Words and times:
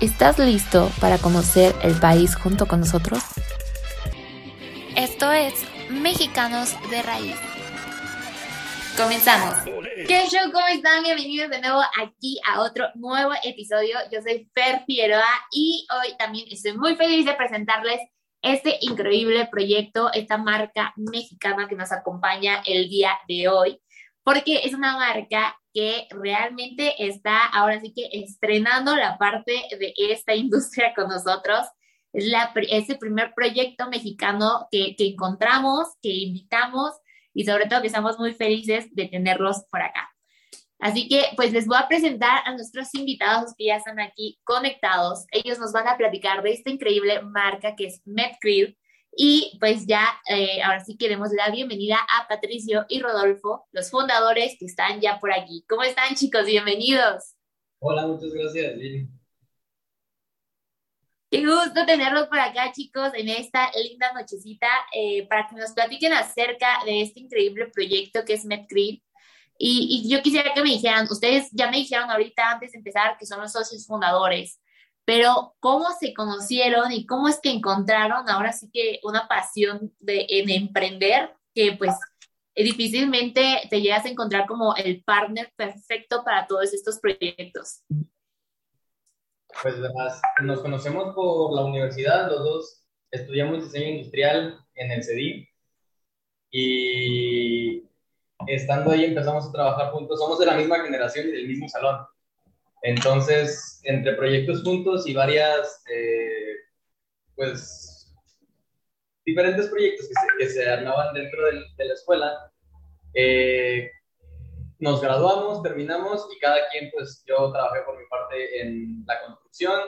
¿Estás 0.00 0.38
listo 0.38 0.90
para 0.98 1.18
conocer 1.18 1.74
el 1.82 1.94
país 2.00 2.34
junto 2.34 2.66
con 2.66 2.80
nosotros? 2.80 3.22
Esto 4.96 5.30
es 5.30 5.52
Mexicanos 5.90 6.74
de 6.88 7.02
Raíz. 7.02 7.36
Comenzamos. 8.96 9.56
¿Qué 10.08 10.26
show? 10.30 10.50
¿Cómo 10.50 10.66
están? 10.68 11.02
Bienvenidos 11.02 11.50
de 11.50 11.60
nuevo 11.60 11.82
aquí 12.00 12.40
a 12.46 12.62
otro 12.62 12.86
nuevo 12.94 13.32
episodio. 13.44 13.98
Yo 14.10 14.22
soy 14.22 14.50
Fer 14.54 14.84
Figueroa 14.86 15.28
y 15.52 15.86
hoy 15.92 16.16
también 16.16 16.46
estoy 16.50 16.78
muy 16.78 16.96
feliz 16.96 17.26
de 17.26 17.34
presentarles 17.34 18.00
este 18.40 18.78
increíble 18.80 19.48
proyecto, 19.52 20.10
esta 20.14 20.38
marca 20.38 20.94
mexicana 20.96 21.68
que 21.68 21.76
nos 21.76 21.92
acompaña 21.92 22.62
el 22.64 22.88
día 22.88 23.18
de 23.28 23.48
hoy, 23.48 23.82
porque 24.24 24.62
es 24.64 24.72
una 24.72 24.96
marca 24.96 25.59
que 25.72 26.06
realmente 26.10 26.94
está 27.06 27.46
ahora 27.46 27.80
sí 27.80 27.92
que 27.94 28.08
estrenando 28.12 28.96
la 28.96 29.18
parte 29.18 29.52
de 29.78 29.94
esta 29.96 30.34
industria 30.34 30.92
con 30.94 31.08
nosotros. 31.08 31.66
Es, 32.12 32.26
la, 32.26 32.52
el 32.54 32.98
primer 32.98 33.32
proyecto 33.34 33.88
mexicano 33.88 34.66
que, 34.70 34.96
que 34.96 35.06
encontramos, 35.06 35.88
que 36.02 36.10
invitamos 36.10 36.92
y 37.32 37.44
sobre 37.44 37.66
todo 37.66 37.80
que 37.80 37.86
estamos 37.86 38.18
muy 38.18 38.34
felices 38.34 38.92
de 38.92 39.06
tenerlos 39.06 39.64
por 39.70 39.82
acá. 39.82 40.10
Así 40.80 41.08
que 41.08 41.24
pues 41.36 41.52
les 41.52 41.66
voy 41.66 41.76
a 41.78 41.88
presentar 41.88 42.42
a 42.46 42.52
nuestros 42.52 42.94
invitados 42.94 43.54
que 43.56 43.66
ya 43.66 43.76
están 43.76 44.00
aquí 44.00 44.40
conectados. 44.44 45.26
Ellos 45.30 45.58
nos 45.58 45.72
van 45.72 45.86
a 45.86 45.96
platicar 45.96 46.42
de 46.42 46.52
esta 46.52 46.70
increíble 46.70 47.20
marca 47.22 47.76
que 47.76 47.86
es 47.86 48.00
MedCrew, 48.06 48.74
y 49.12 49.56
pues 49.58 49.86
ya, 49.86 50.06
eh, 50.28 50.62
ahora 50.62 50.84
sí 50.84 50.96
queremos 50.96 51.32
la 51.32 51.50
bienvenida 51.50 51.96
a 51.96 52.28
Patricio 52.28 52.86
y 52.88 53.00
Rodolfo, 53.00 53.66
los 53.72 53.90
fundadores 53.90 54.56
que 54.58 54.66
están 54.66 55.00
ya 55.00 55.18
por 55.18 55.32
aquí. 55.32 55.64
¿Cómo 55.68 55.82
están 55.82 56.14
chicos? 56.14 56.46
Bienvenidos. 56.46 57.34
Hola, 57.80 58.06
muchas 58.06 58.32
gracias, 58.32 58.76
Lili. 58.76 59.08
Qué 61.30 61.46
gusto 61.46 61.86
tenerlos 61.86 62.26
por 62.26 62.40
acá, 62.40 62.72
chicos, 62.72 63.12
en 63.14 63.28
esta 63.28 63.70
linda 63.72 64.12
nochecita, 64.12 64.68
eh, 64.92 65.26
para 65.28 65.48
que 65.48 65.56
nos 65.56 65.72
platiquen 65.72 66.12
acerca 66.12 66.82
de 66.84 67.02
este 67.02 67.20
increíble 67.20 67.68
proyecto 67.68 68.24
que 68.24 68.34
es 68.34 68.44
MedCreed. 68.44 68.98
Y, 69.56 70.02
y 70.04 70.10
yo 70.10 70.22
quisiera 70.22 70.52
que 70.54 70.62
me 70.62 70.70
dijeran, 70.70 71.06
ustedes 71.10 71.48
ya 71.52 71.70
me 71.70 71.76
dijeron 71.76 72.10
ahorita 72.10 72.52
antes 72.52 72.72
de 72.72 72.78
empezar 72.78 73.16
que 73.18 73.26
son 73.26 73.40
los 73.40 73.52
socios 73.52 73.86
fundadores 73.86 74.58
pero 75.04 75.54
cómo 75.60 75.86
se 75.98 76.14
conocieron 76.14 76.92
y 76.92 77.06
cómo 77.06 77.28
es 77.28 77.40
que 77.40 77.50
encontraron 77.50 78.28
ahora 78.28 78.52
sí 78.52 78.70
que 78.72 79.00
una 79.02 79.26
pasión 79.28 79.92
de, 79.98 80.26
en 80.28 80.50
emprender, 80.50 81.34
que 81.54 81.72
pues 81.78 81.94
difícilmente 82.54 83.62
te 83.68 83.80
llegas 83.80 84.04
a 84.04 84.08
encontrar 84.08 84.46
como 84.46 84.74
el 84.76 85.02
partner 85.02 85.52
perfecto 85.56 86.22
para 86.24 86.46
todos 86.46 86.72
estos 86.72 86.98
proyectos. 87.00 87.82
Pues 89.62 89.74
además, 89.74 90.20
nos 90.42 90.60
conocemos 90.60 91.14
por 91.14 91.54
la 91.54 91.64
universidad, 91.64 92.30
los 92.30 92.44
dos 92.44 92.84
estudiamos 93.10 93.64
diseño 93.64 93.96
industrial 93.96 94.64
en 94.74 94.92
el 94.92 95.02
CEDI 95.02 95.48
y 96.52 97.84
estando 98.46 98.92
ahí 98.92 99.04
empezamos 99.04 99.48
a 99.48 99.52
trabajar 99.52 99.90
juntos, 99.92 100.18
somos 100.18 100.38
de 100.38 100.46
la 100.46 100.54
misma 100.54 100.80
generación 100.80 101.28
y 101.28 101.32
del 101.32 101.48
mismo 101.48 101.68
salón. 101.68 102.06
Entonces, 102.82 103.80
entre 103.84 104.14
proyectos 104.14 104.62
juntos 104.62 105.06
y 105.06 105.14
varias, 105.14 105.82
eh, 105.92 106.56
pues, 107.34 108.14
diferentes 109.24 109.68
proyectos 109.68 110.08
que 110.38 110.48
se, 110.48 110.68
armaban 110.68 111.14
dentro 111.14 111.44
de 111.44 111.84
la 111.84 111.94
escuela, 111.94 112.50
eh, 113.14 113.90
nos 114.78 115.00
graduamos, 115.02 115.62
terminamos 115.62 116.26
y 116.34 116.38
cada 116.38 116.68
quien, 116.70 116.90
pues 116.90 117.22
yo 117.26 117.52
trabajé 117.52 117.80
por 117.82 117.98
mi 117.98 118.06
parte 118.06 118.62
en 118.62 119.04
la 119.06 119.20
construcción, 119.20 119.80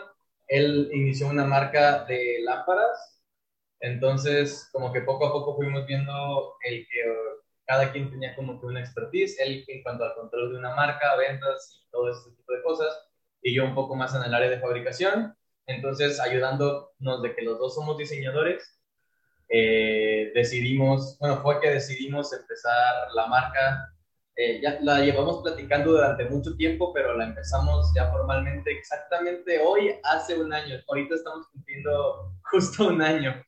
él 0.49 0.91
inició 0.93 1.29
una 1.29 1.45
marca 1.45 2.05
de 2.05 2.41
lámparas, 2.43 3.23
entonces 3.81 4.69
como 4.73 4.93
que 4.93 5.01
poco 5.01 5.27
a 5.27 5.33
poco 5.33 5.57
fuimos 5.57 5.87
viendo 5.87 6.57
el 6.65 6.87
que 6.89 7.05
cada 7.73 7.91
quien 7.91 8.11
tenía 8.11 8.37
como 8.37 8.61
que 8.61 8.67
una 8.67 8.81
expertise, 8.81 9.41
él 9.41 9.65
en 9.67 9.83
cuanto 9.83 10.05
al 10.05 10.15
control 10.15 10.53
de 10.53 10.59
una 10.59 10.75
marca, 10.75 11.17
ventas 11.17 11.81
y 11.83 11.91
todo 11.91 12.11
ese 12.11 12.31
tipo 12.37 12.53
de 12.53 12.63
cosas, 12.63 12.95
y 13.41 13.55
yo 13.55 13.65
un 13.65 13.75
poco 13.75 13.97
más 13.97 14.15
en 14.15 14.23
el 14.25 14.35
área 14.35 14.51
de 14.51 14.61
fabricación. 14.61 15.35
Entonces, 15.67 16.21
ayudándonos 16.21 17.23
de 17.23 17.35
que 17.35 17.41
los 17.41 17.59
dos 17.59 17.75
somos 17.75 17.97
diseñadores, 17.97 18.79
eh, 19.49 20.33
decidimos, 20.35 21.17
bueno, 21.19 21.41
fue 21.41 21.61
que 21.61 21.71
decidimos 21.71 22.35
empezar 22.35 23.09
la 23.15 23.27
marca. 23.29 23.89
Eh, 24.37 24.61
ya 24.61 24.79
la 24.83 25.01
llevamos 25.01 25.43
platicando 25.43 25.93
durante 25.93 26.27
mucho 26.27 26.55
tiempo, 26.57 26.93
pero 26.93 27.17
la 27.17 27.25
empezamos 27.25 27.91
ya 27.97 28.11
formalmente 28.11 28.71
exactamente 28.71 29.61
hoy, 29.65 29.95
hace 30.05 30.39
un 30.39 30.53
año. 30.53 30.77
Ahorita 30.89 31.15
estamos 31.15 31.47
cumpliendo 31.49 32.35
justo 32.51 32.89
un 32.89 33.01
año. 33.01 33.43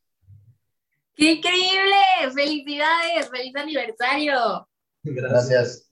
¡Qué 1.16 1.32
increíble! 1.32 1.97
¡Felicidades! 2.34 3.30
¡Feliz 3.30 3.54
aniversario! 3.56 4.69
Gracias. 5.02 5.91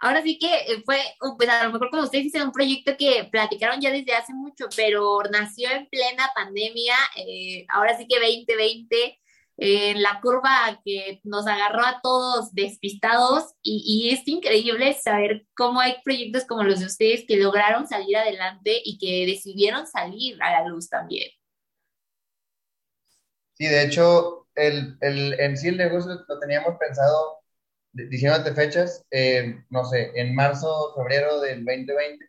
Ahora 0.00 0.22
sí 0.22 0.38
que 0.38 0.46
eh, 0.46 0.82
fue, 0.84 0.98
pues 1.36 1.48
a 1.48 1.64
lo 1.64 1.72
mejor 1.72 1.90
como 1.90 2.04
ustedes 2.04 2.24
dicen, 2.24 2.42
un 2.42 2.52
proyecto 2.52 2.96
que 2.96 3.28
platicaron 3.30 3.80
ya 3.80 3.90
desde 3.90 4.14
hace 4.14 4.32
mucho, 4.32 4.66
pero 4.76 5.20
nació 5.30 5.70
en 5.70 5.88
plena 5.88 6.30
pandemia, 6.34 6.94
eh, 7.16 7.66
ahora 7.68 7.96
sí 7.96 8.06
que 8.06 8.20
2020, 8.20 9.18
en 9.60 10.02
la 10.02 10.20
curva 10.20 10.80
que 10.84 11.20
nos 11.24 11.48
agarró 11.48 11.84
a 11.84 12.00
todos 12.00 12.54
despistados 12.54 13.54
y, 13.60 13.82
y, 13.84 14.14
es 14.14 14.26
increíble 14.28 14.94
saber 14.94 15.46
cómo 15.56 15.80
hay 15.80 15.96
proyectos 16.04 16.44
como 16.44 16.62
los 16.62 16.78
de 16.78 16.86
ustedes 16.86 17.24
que 17.26 17.36
lograron 17.36 17.88
salir 17.88 18.16
adelante 18.16 18.80
y 18.84 18.98
que 18.98 19.26
decidieron 19.26 19.84
salir 19.88 20.40
a 20.40 20.52
la 20.62 20.68
luz 20.68 20.88
también. 20.88 21.28
Sí, 23.58 23.66
de 23.66 23.82
hecho, 23.84 24.46
el, 24.54 24.96
el, 25.00 25.38
en 25.40 25.56
sí 25.56 25.68
el 25.68 25.76
negocio 25.78 26.12
lo 26.28 26.38
teníamos 26.38 26.76
pensado, 26.78 27.40
diciéndote 27.92 28.54
fechas, 28.54 29.04
no 29.70 29.84
sé, 29.84 30.12
en 30.14 30.34
marzo, 30.34 30.94
febrero 30.96 31.40
del 31.40 31.64
2020, 31.64 32.26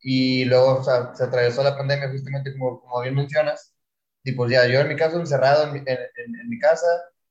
y 0.00 0.44
luego 0.46 0.84
se 0.84 1.24
atravesó 1.24 1.64
la 1.64 1.76
pandemia 1.78 2.10
justamente 2.10 2.52
como, 2.54 2.80
como 2.82 3.02
bien 3.02 3.14
mencionas, 3.16 3.74
y 4.24 4.32
pues 4.34 4.52
ya, 4.52 4.66
yo 4.68 4.80
en 4.80 4.88
mi 4.90 4.96
caso 4.96 5.20
encerrado 5.20 5.64
en, 5.64 5.78
en, 5.88 5.98
en 6.40 6.50
mi 6.50 6.58
casa, 6.60 6.86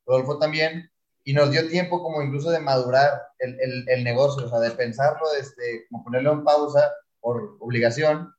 Rodolfo 0.07 0.39
también, 0.39 0.91
y 1.25 1.33
nos 1.33 1.51
dio 1.51 1.67
tiempo 1.69 2.03
como 2.03 2.23
incluso 2.23 2.51
de 2.51 2.61
madurar 2.61 3.21
el, 3.39 3.59
el, 3.61 3.89
el 3.89 4.05
negocio, 4.05 4.47
o 4.47 4.49
sea, 4.49 4.59
de 4.61 4.71
pensarlo, 4.73 5.27
desde, 5.33 5.87
como 5.89 6.05
ponerlo 6.05 6.33
en 6.33 6.45
pausa 6.45 6.91
por 7.21 7.57
obligación, 7.61 8.33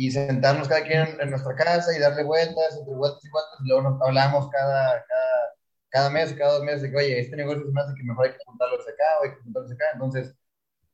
y 0.00 0.10
sentarnos 0.10 0.66
cada 0.66 0.82
quien 0.82 1.20
en, 1.20 1.28
nuestra 1.28 1.54
casa 1.54 1.94
y 1.94 2.00
darle 2.00 2.24
vueltas, 2.24 2.74
entre 2.78 2.94
vueltas 2.94 3.22
y 3.22 3.28
vueltas, 3.28 3.60
y 3.62 3.68
luego 3.68 3.82
nos 3.82 4.00
hablamos 4.00 4.48
cada, 4.50 5.04
cada, 5.06 5.54
cada 5.90 6.08
mes, 6.08 6.32
cada 6.32 6.54
dos 6.54 6.64
meses, 6.64 6.80
de 6.80 6.90
que, 6.90 6.96
oye, 6.96 7.20
este 7.20 7.36
negocio 7.36 7.66
me 7.70 7.82
hace 7.82 7.92
que 7.94 8.04
mejor 8.04 8.24
hay 8.24 8.32
que 8.32 8.44
juntarlo 8.46 8.78
hacia 8.80 8.94
acá 8.94 9.04
o 9.20 9.24
hay 9.24 9.30
que 9.34 9.42
juntarlo 9.42 9.66
hacia 9.66 9.76
acá. 9.76 9.84
Entonces, 9.92 10.34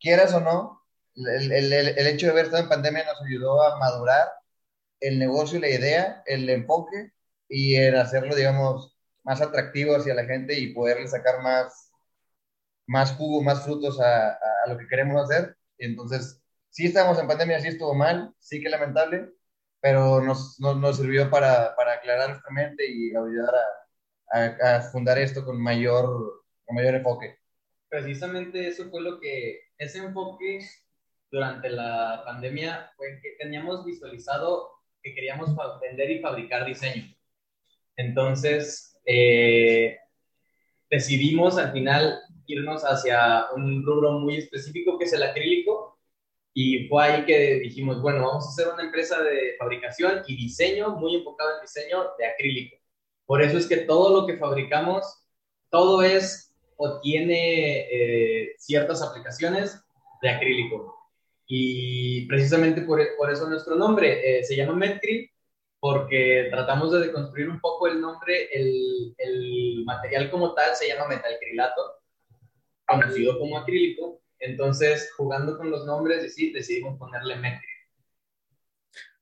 quieras 0.01 0.35
o 0.35 0.41
no, 0.41 0.83
el, 1.15 1.53
el, 1.53 1.73
el, 1.73 2.07
hecho 2.09 2.27
de 2.27 2.33
haber 2.33 2.47
estado 2.47 2.65
en 2.65 2.69
pandemia 2.69 3.05
nos 3.05 3.23
ayudó 3.23 3.63
a 3.63 3.79
madurar 3.79 4.29
el 4.99 5.21
negocio 5.21 5.61
la 5.61 5.69
idea, 5.69 6.25
el 6.27 6.51
enfoque 6.51 7.13
y 7.49 7.77
en 7.77 7.95
hacerlo, 7.95 8.35
digamos, 8.35 8.97
más 9.23 9.41
atractivo 9.41 9.95
hacia 9.95 10.15
la 10.15 10.25
gente 10.25 10.59
y 10.59 10.75
poderle 10.75 11.07
sacar 11.07 11.43
más, 11.43 11.93
más 12.89 13.13
jugo, 13.13 13.41
más 13.41 13.63
frutos 13.63 14.01
a, 14.01 14.31
a, 14.31 14.39
a 14.65 14.69
lo 14.69 14.77
que 14.79 14.89
queremos 14.89 15.23
hacer. 15.31 15.57
Entonces, 15.79 16.43
sí 16.77 16.85
estábamos 16.85 17.19
en 17.19 17.27
pandemia, 17.27 17.59
sí 17.59 17.69
estuvo 17.69 17.95
mal, 17.95 18.35
sí 18.39 18.61
que 18.61 18.69
lamentable, 18.69 19.31
pero 19.81 20.21
nos, 20.21 20.61
nos, 20.61 20.77
nos 20.77 20.99
sirvió 20.99 21.31
para, 21.31 21.75
para, 21.75 21.95
aclarar 21.95 22.29
nuestra 22.29 22.51
mente 22.53 22.85
y 22.87 23.17
ayudar 23.17 23.55
a, 24.31 24.77
a, 24.77 24.81
fundar 24.83 25.17
esto 25.17 25.43
con 25.43 25.59
mayor, 25.59 26.45
con 26.67 26.77
mayor 26.77 26.97
enfoque. 26.97 27.39
Precisamente 27.89 28.69
eso 28.69 28.91
fue 28.91 29.01
lo 29.01 29.19
que, 29.19 29.59
ese 29.79 30.01
enfoque 30.01 30.67
durante 31.31 31.71
la 31.71 32.23
pandemia 32.27 32.93
fue 32.95 33.21
que 33.23 33.37
teníamos 33.39 33.87
visualizado 33.87 34.69
que 35.03 35.15
queríamos 35.15 35.57
vender 35.81 36.11
y 36.11 36.21
fabricar 36.21 36.67
diseño. 36.67 37.07
Entonces, 37.97 39.01
eh, 39.07 39.97
decidimos 40.91 41.57
al 41.57 41.73
final 41.73 42.21
irnos 42.45 42.83
hacia 42.83 43.47
un 43.55 43.83
rubro 43.83 44.13
muy 44.19 44.37
específico 44.37 44.99
que 44.99 45.07
es 45.07 45.15
el 45.15 45.23
acrílico 45.23 45.86
Y 46.59 46.89
fue 46.89 47.05
ahí 47.05 47.27
que 47.27 47.57
dijimos, 47.57 48.01
bueno, 48.01 48.25
vamos 48.25 48.47
a 48.47 48.49
hacer 48.49 48.73
una 48.73 48.83
empresa 48.83 49.23
de 49.23 49.57
fabricación 49.59 50.23
y 50.27 50.37
diseño, 50.37 50.97
muy 50.97 51.17
enfocado 51.17 51.51
en 51.55 51.61
diseño 51.61 52.07
de 52.19 52.27
acrílico. 52.27 52.79
Por 53.27 53.43
eso 53.43 53.59
es 53.59 53.67
que 53.67 53.77
todo 53.77 54.19
lo 54.23 54.27
que 54.27 54.39
fabricamos, 54.39 55.05
todo 55.69 56.03
es 56.03 56.57
o 56.79 56.99
tiene 57.01 57.81
eh, 57.91 58.55
ciertas 58.57 59.03
aplicaciones 59.03 59.85
de 60.23 60.31
acrílico. 60.31 60.97
Y 61.47 62.27
precisamente 62.27 62.81
por, 62.81 63.03
por 63.19 63.31
eso 63.31 63.47
nuestro 63.51 63.77
nombre 63.77 64.39
eh, 64.39 64.43
se 64.43 64.57
llama 64.57 64.73
Metcri, 64.73 65.31
porque 65.79 66.49
tratamos 66.51 66.91
de 66.91 67.01
deconstruir 67.01 67.51
un 67.51 67.61
poco 67.61 67.87
el 67.87 68.01
nombre, 68.01 68.49
el, 68.51 69.15
el 69.19 69.85
material 69.85 70.31
como 70.31 70.55
tal 70.55 70.75
se 70.75 70.89
llama 70.89 71.07
metalcrilato, 71.07 71.83
conocido 72.87 73.39
como 73.39 73.59
acrílico, 73.59 74.23
entonces 74.39 75.11
jugando 75.17 75.57
con 75.57 75.71
los 75.71 75.85
nombres 75.85 76.37
decidimos 76.37 76.99
ponerle 76.99 77.37
Metri. 77.37 77.67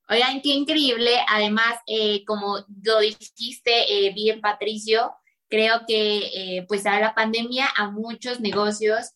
Oigan, 0.08 0.43
qué 0.43 0.50
increíble. 0.50 1.11
Además, 1.28 1.76
eh, 1.87 2.25
como 2.26 2.58
lo 2.82 3.00
dijiste 3.00 4.06
eh, 4.06 4.12
bien, 4.12 4.40
Patricio, 4.40 5.14
creo 5.49 5.82
que 5.87 6.19
eh, 6.58 6.66
pues 6.69 6.84
a 6.84 7.00
la 7.00 7.14
pandemia 7.14 7.66
a 7.75 7.90
muchos 7.90 8.40
negocios 8.40 9.12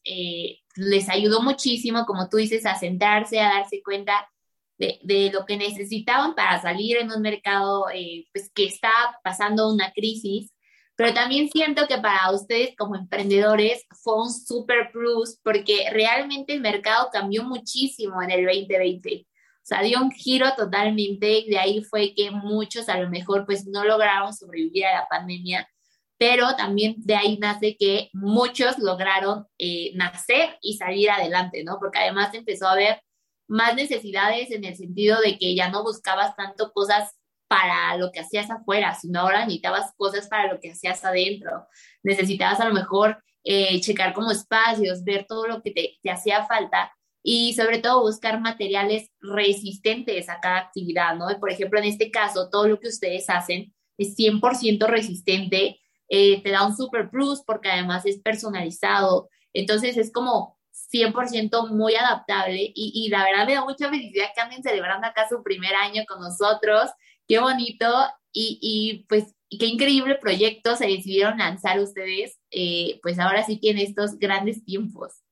les 0.76 1.08
ayudó 1.08 1.42
muchísimo, 1.42 2.06
como 2.06 2.28
tú 2.28 2.38
dices, 2.38 2.64
a 2.64 2.78
sentarse, 2.78 3.40
a 3.40 3.48
darse 3.48 3.82
cuenta 3.82 4.30
de, 4.78 5.30
lo 5.32 5.44
que 5.44 5.56
necesitaban 5.56 6.34
para 6.34 6.62
salir 6.62 6.98
en 6.98 7.10
un 7.10 7.20
mercado 7.20 7.86
pues 8.32 8.50
que 8.54 8.64
está 8.64 8.90
pasando 9.24 9.72
una 9.72 9.92
crisis. 9.92 10.52
Pero 10.98 11.14
también 11.14 11.48
siento 11.48 11.86
que 11.86 11.96
para 11.96 12.30
ustedes 12.32 12.74
como 12.76 12.96
emprendedores 12.96 13.86
fue 14.02 14.20
un 14.20 14.30
super 14.30 14.90
plus 14.92 15.38
porque 15.42 15.86
realmente 15.92 16.52
el 16.52 16.60
mercado 16.60 17.08
cambió 17.10 17.44
muchísimo 17.44 18.20
en 18.20 18.32
el 18.32 18.44
2020 18.44 19.28
o 19.68 19.70
sea, 19.70 19.82
dio 19.82 20.00
un 20.00 20.10
giro 20.10 20.46
totalmente 20.56 21.40
y 21.40 21.50
de 21.50 21.58
ahí 21.58 21.82
fue 21.84 22.14
que 22.14 22.30
muchos 22.30 22.88
a 22.88 22.98
lo 22.98 23.10
mejor 23.10 23.44
pues 23.44 23.66
no 23.66 23.84
lograron 23.84 24.32
sobrevivir 24.32 24.86
a 24.86 24.94
la 24.94 25.08
pandemia, 25.08 25.68
pero 26.16 26.56
también 26.56 26.94
de 26.96 27.14
ahí 27.14 27.36
nace 27.36 27.76
que 27.78 28.08
muchos 28.14 28.78
lograron 28.78 29.44
eh, 29.58 29.92
nacer 29.94 30.56
y 30.62 30.78
salir 30.78 31.10
adelante, 31.10 31.64
¿no? 31.64 31.76
Porque 31.78 31.98
además 31.98 32.32
empezó 32.32 32.66
a 32.66 32.72
haber 32.72 33.02
más 33.46 33.74
necesidades 33.74 34.50
en 34.52 34.64
el 34.64 34.74
sentido 34.74 35.20
de 35.20 35.36
que 35.36 35.54
ya 35.54 35.68
no 35.68 35.82
buscabas 35.82 36.34
tanto 36.34 36.72
cosas 36.72 37.18
para 37.48 37.96
lo 37.96 38.12
que 38.12 38.20
hacías 38.20 38.50
afuera, 38.50 38.94
sino 38.94 39.20
ahora 39.20 39.40
necesitabas 39.40 39.92
cosas 39.96 40.28
para 40.28 40.52
lo 40.52 40.60
que 40.60 40.72
hacías 40.72 41.04
adentro. 41.04 41.66
Necesitabas 42.02 42.60
a 42.60 42.68
lo 42.68 42.74
mejor 42.74 43.22
eh, 43.42 43.80
checar 43.80 44.12
como 44.12 44.30
espacios, 44.30 45.02
ver 45.04 45.24
todo 45.26 45.46
lo 45.46 45.62
que 45.62 45.70
te, 45.70 46.10
hacía 46.10 46.44
falta 46.46 46.92
y 47.22 47.54
sobre 47.54 47.78
todo 47.78 48.02
buscar 48.02 48.40
materiales 48.40 49.10
resistentes 49.20 50.28
a 50.28 50.38
cada 50.40 50.58
actividad, 50.58 51.16
¿no? 51.16 51.26
Por 51.40 51.50
ejemplo, 51.50 51.78
en 51.78 51.86
este 51.86 52.10
caso, 52.10 52.50
todo 52.50 52.68
lo 52.68 52.78
que 52.78 52.88
ustedes 52.88 53.28
hacen 53.30 53.74
es 53.96 54.16
100% 54.16 54.86
resistente, 54.86 55.80
eh, 56.08 56.42
te 56.42 56.50
da 56.50 56.66
un 56.66 56.76
super 56.76 57.10
plus 57.10 57.42
porque 57.42 57.70
además 57.70 58.04
es 58.06 58.20
personalizado, 58.20 59.28
entonces 59.52 59.96
es 59.96 60.12
como 60.12 60.58
100% 60.92 61.70
muy 61.70 61.94
adaptable 61.94 62.72
y, 62.74 62.92
y, 62.94 63.08
la 63.08 63.24
verdad 63.24 63.46
me 63.46 63.54
da 63.54 63.64
mucha 63.64 63.88
felicidad 63.88 64.28
que 64.34 64.40
anden 64.40 64.62
celebrando 64.62 65.06
acá 65.06 65.26
su 65.28 65.42
primer 65.42 65.74
año 65.74 66.04
con 66.06 66.20
nosotros, 66.20 66.90
qué 67.28 67.38
bonito 67.38 67.86
y, 68.32 68.58
y 68.60 69.04
pues 69.08 69.34
qué 69.50 69.66
increíble 69.66 70.16
proyecto 70.16 70.76
se 70.76 70.86
decidieron 70.86 71.38
lanzar 71.38 71.78
ustedes, 71.80 72.38
eh, 72.50 72.98
pues 73.02 73.19
ahora 73.19 73.44
sí 73.44 73.60
que 73.60 73.70
en 73.70 73.78
estos 73.78 74.19
grandes 74.19 74.64
tiempos. 74.64 75.22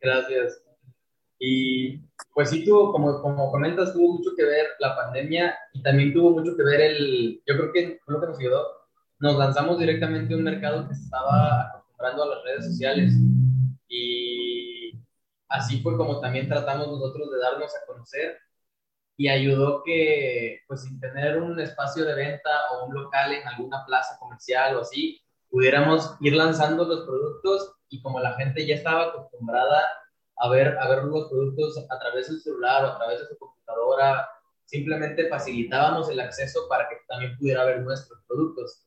Gracias. 0.00 0.60
Y 1.38 1.98
pues 2.32 2.50
sí 2.50 2.64
tuvo, 2.64 2.92
como, 2.92 3.20
como 3.20 3.50
comentas, 3.50 3.92
tuvo 3.92 4.14
mucho 4.14 4.30
que 4.36 4.44
ver 4.44 4.66
la 4.78 4.96
pandemia 4.96 5.56
y 5.72 5.82
también 5.82 6.12
tuvo 6.12 6.30
mucho 6.30 6.56
que 6.56 6.62
ver 6.62 6.80
el, 6.80 7.42
yo 7.46 7.56
creo 7.56 7.72
que 7.72 8.00
lo 8.06 8.20
que 8.20 8.26
nos 8.26 8.38
ayudó, 8.38 8.66
nos 9.18 9.36
lanzamos 9.36 9.78
directamente 9.78 10.34
a 10.34 10.36
un 10.36 10.44
mercado 10.44 10.88
que 10.88 10.94
se 10.94 11.04
estaba 11.04 11.68
acostumbrando 11.68 12.22
a 12.22 12.34
las 12.34 12.44
redes 12.44 12.66
sociales 12.66 13.14
y 13.88 14.92
así 15.48 15.80
fue 15.80 15.96
como 15.96 16.20
también 16.20 16.48
tratamos 16.48 16.88
nosotros 16.88 17.30
de 17.30 17.38
darnos 17.38 17.72
a 17.74 17.86
conocer 17.86 18.38
y 19.16 19.28
ayudó 19.28 19.82
que, 19.84 20.60
pues 20.66 20.82
sin 20.82 20.98
tener 21.00 21.40
un 21.40 21.58
espacio 21.60 22.04
de 22.04 22.14
venta 22.14 22.50
o 22.72 22.86
un 22.86 22.94
local 22.94 23.32
en 23.32 23.46
alguna 23.46 23.84
plaza 23.86 24.16
comercial 24.18 24.76
o 24.76 24.80
así, 24.80 25.22
pudiéramos 25.50 26.16
ir 26.20 26.34
lanzando 26.34 26.84
los 26.84 27.06
productos 27.06 27.74
y 27.88 28.02
como 28.02 28.18
la 28.20 28.32
gente 28.34 28.66
ya 28.66 28.74
estaba 28.74 29.04
acostumbrada 29.04 29.84
a 30.38 30.48
ver, 30.48 30.76
a 30.78 30.88
ver 30.88 31.04
los 31.04 31.28
productos 31.28 31.78
a 31.88 31.98
través 31.98 32.28
del 32.28 32.40
celular 32.40 32.84
o 32.84 32.88
a 32.88 32.98
través 32.98 33.20
de 33.20 33.28
su 33.28 33.38
computadora. 33.38 34.28
Simplemente 34.64 35.28
facilitábamos 35.28 36.08
el 36.08 36.18
acceso 36.18 36.66
para 36.68 36.88
que 36.88 36.96
también 37.06 37.36
pudiera 37.38 37.64
ver 37.64 37.82
nuestros 37.82 38.20
productos. 38.26 38.83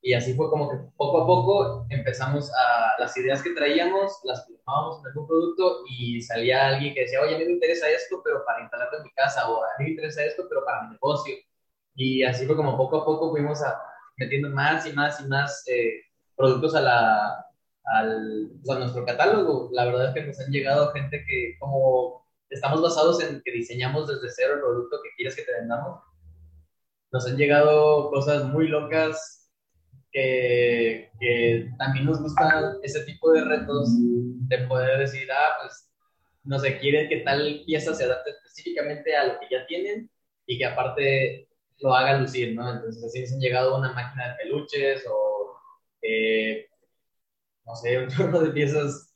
Y 0.00 0.14
así 0.14 0.34
fue 0.34 0.48
como 0.48 0.70
que 0.70 0.76
poco 0.96 1.22
a 1.22 1.26
poco 1.26 1.86
empezamos 1.90 2.50
a 2.52 3.00
las 3.00 3.16
ideas 3.16 3.42
que 3.42 3.50
traíamos, 3.50 4.12
las 4.24 4.46
plasmábamos 4.46 5.00
en 5.00 5.06
algún 5.08 5.26
producto 5.26 5.82
y 5.88 6.20
salía 6.22 6.68
alguien 6.68 6.94
que 6.94 7.00
decía, 7.00 7.20
oye, 7.20 7.34
a 7.34 7.38
mí 7.38 7.44
me 7.44 7.52
interesa 7.52 7.90
esto, 7.90 8.20
pero 8.24 8.44
para 8.44 8.60
instalarlo 8.62 8.98
en 8.98 9.04
mi 9.04 9.10
casa, 9.12 9.50
o 9.50 9.62
a 9.62 9.68
mí 9.78 9.84
me 9.84 9.90
interesa 9.90 10.24
esto, 10.24 10.46
pero 10.48 10.64
para 10.64 10.82
mi 10.82 10.92
negocio. 10.92 11.34
Y 11.96 12.22
así 12.22 12.46
fue 12.46 12.56
como 12.56 12.76
poco 12.76 12.98
a 12.98 13.04
poco 13.04 13.30
fuimos 13.30 13.62
a, 13.62 13.80
metiendo 14.16 14.50
más 14.50 14.86
y 14.86 14.92
más 14.92 15.20
y 15.20 15.26
más 15.26 15.64
eh, 15.66 16.02
productos 16.36 16.74
a 16.76 16.80
la, 16.80 17.46
al, 17.84 18.50
pues, 18.64 18.76
a 18.76 18.80
nuestro 18.80 19.04
catálogo. 19.04 19.70
La 19.72 19.84
verdad 19.86 20.08
es 20.08 20.14
que 20.14 20.26
nos 20.26 20.38
han 20.40 20.52
llegado 20.52 20.92
gente 20.92 21.24
que 21.26 21.56
como 21.58 22.26
estamos 22.50 22.80
basados 22.82 23.22
en 23.22 23.42
que 23.44 23.52
diseñamos 23.52 24.08
desde 24.08 24.30
cero 24.30 24.54
el 24.54 24.60
producto 24.60 25.00
que 25.02 25.10
quieres 25.16 25.36
que 25.36 25.42
te 25.42 25.52
vendamos, 25.52 26.00
nos 27.10 27.26
han 27.26 27.36
llegado 27.36 28.10
cosas 28.10 28.44
muy 28.44 28.68
locas 28.68 29.47
que, 30.12 31.10
que 31.20 31.68
también 31.78 32.06
nos 32.06 32.20
gustan 32.20 32.76
ese 32.82 33.04
tipo 33.04 33.32
de 33.32 33.44
retos 33.44 33.90
de 34.48 34.58
poder 34.66 34.98
decir, 34.98 35.28
ah, 35.30 35.56
pues, 35.62 35.90
no 36.44 36.58
sé, 36.58 36.78
quieren 36.78 37.08
que 37.08 37.18
tal 37.18 37.62
pieza 37.66 37.94
se 37.94 38.04
adapte 38.04 38.30
específicamente 38.30 39.14
a 39.14 39.26
lo 39.26 39.40
que 39.40 39.46
ya 39.50 39.66
tienen 39.66 40.10
y 40.46 40.58
que 40.58 40.64
aparte 40.64 41.48
lo 41.80 41.94
haga 41.94 42.18
lucir, 42.18 42.54
¿no? 42.54 42.72
Entonces 42.72 43.04
así 43.04 43.20
nos 43.20 43.32
han 43.32 43.40
llegado 43.40 43.76
una 43.76 43.92
máquina 43.92 44.28
de 44.28 44.34
peluches 44.36 45.04
o 45.08 45.56
eh, 46.02 46.66
no 47.66 47.76
sé, 47.76 47.98
un 48.02 48.08
chorro 48.08 48.40
de 48.40 48.50
piezas 48.50 49.14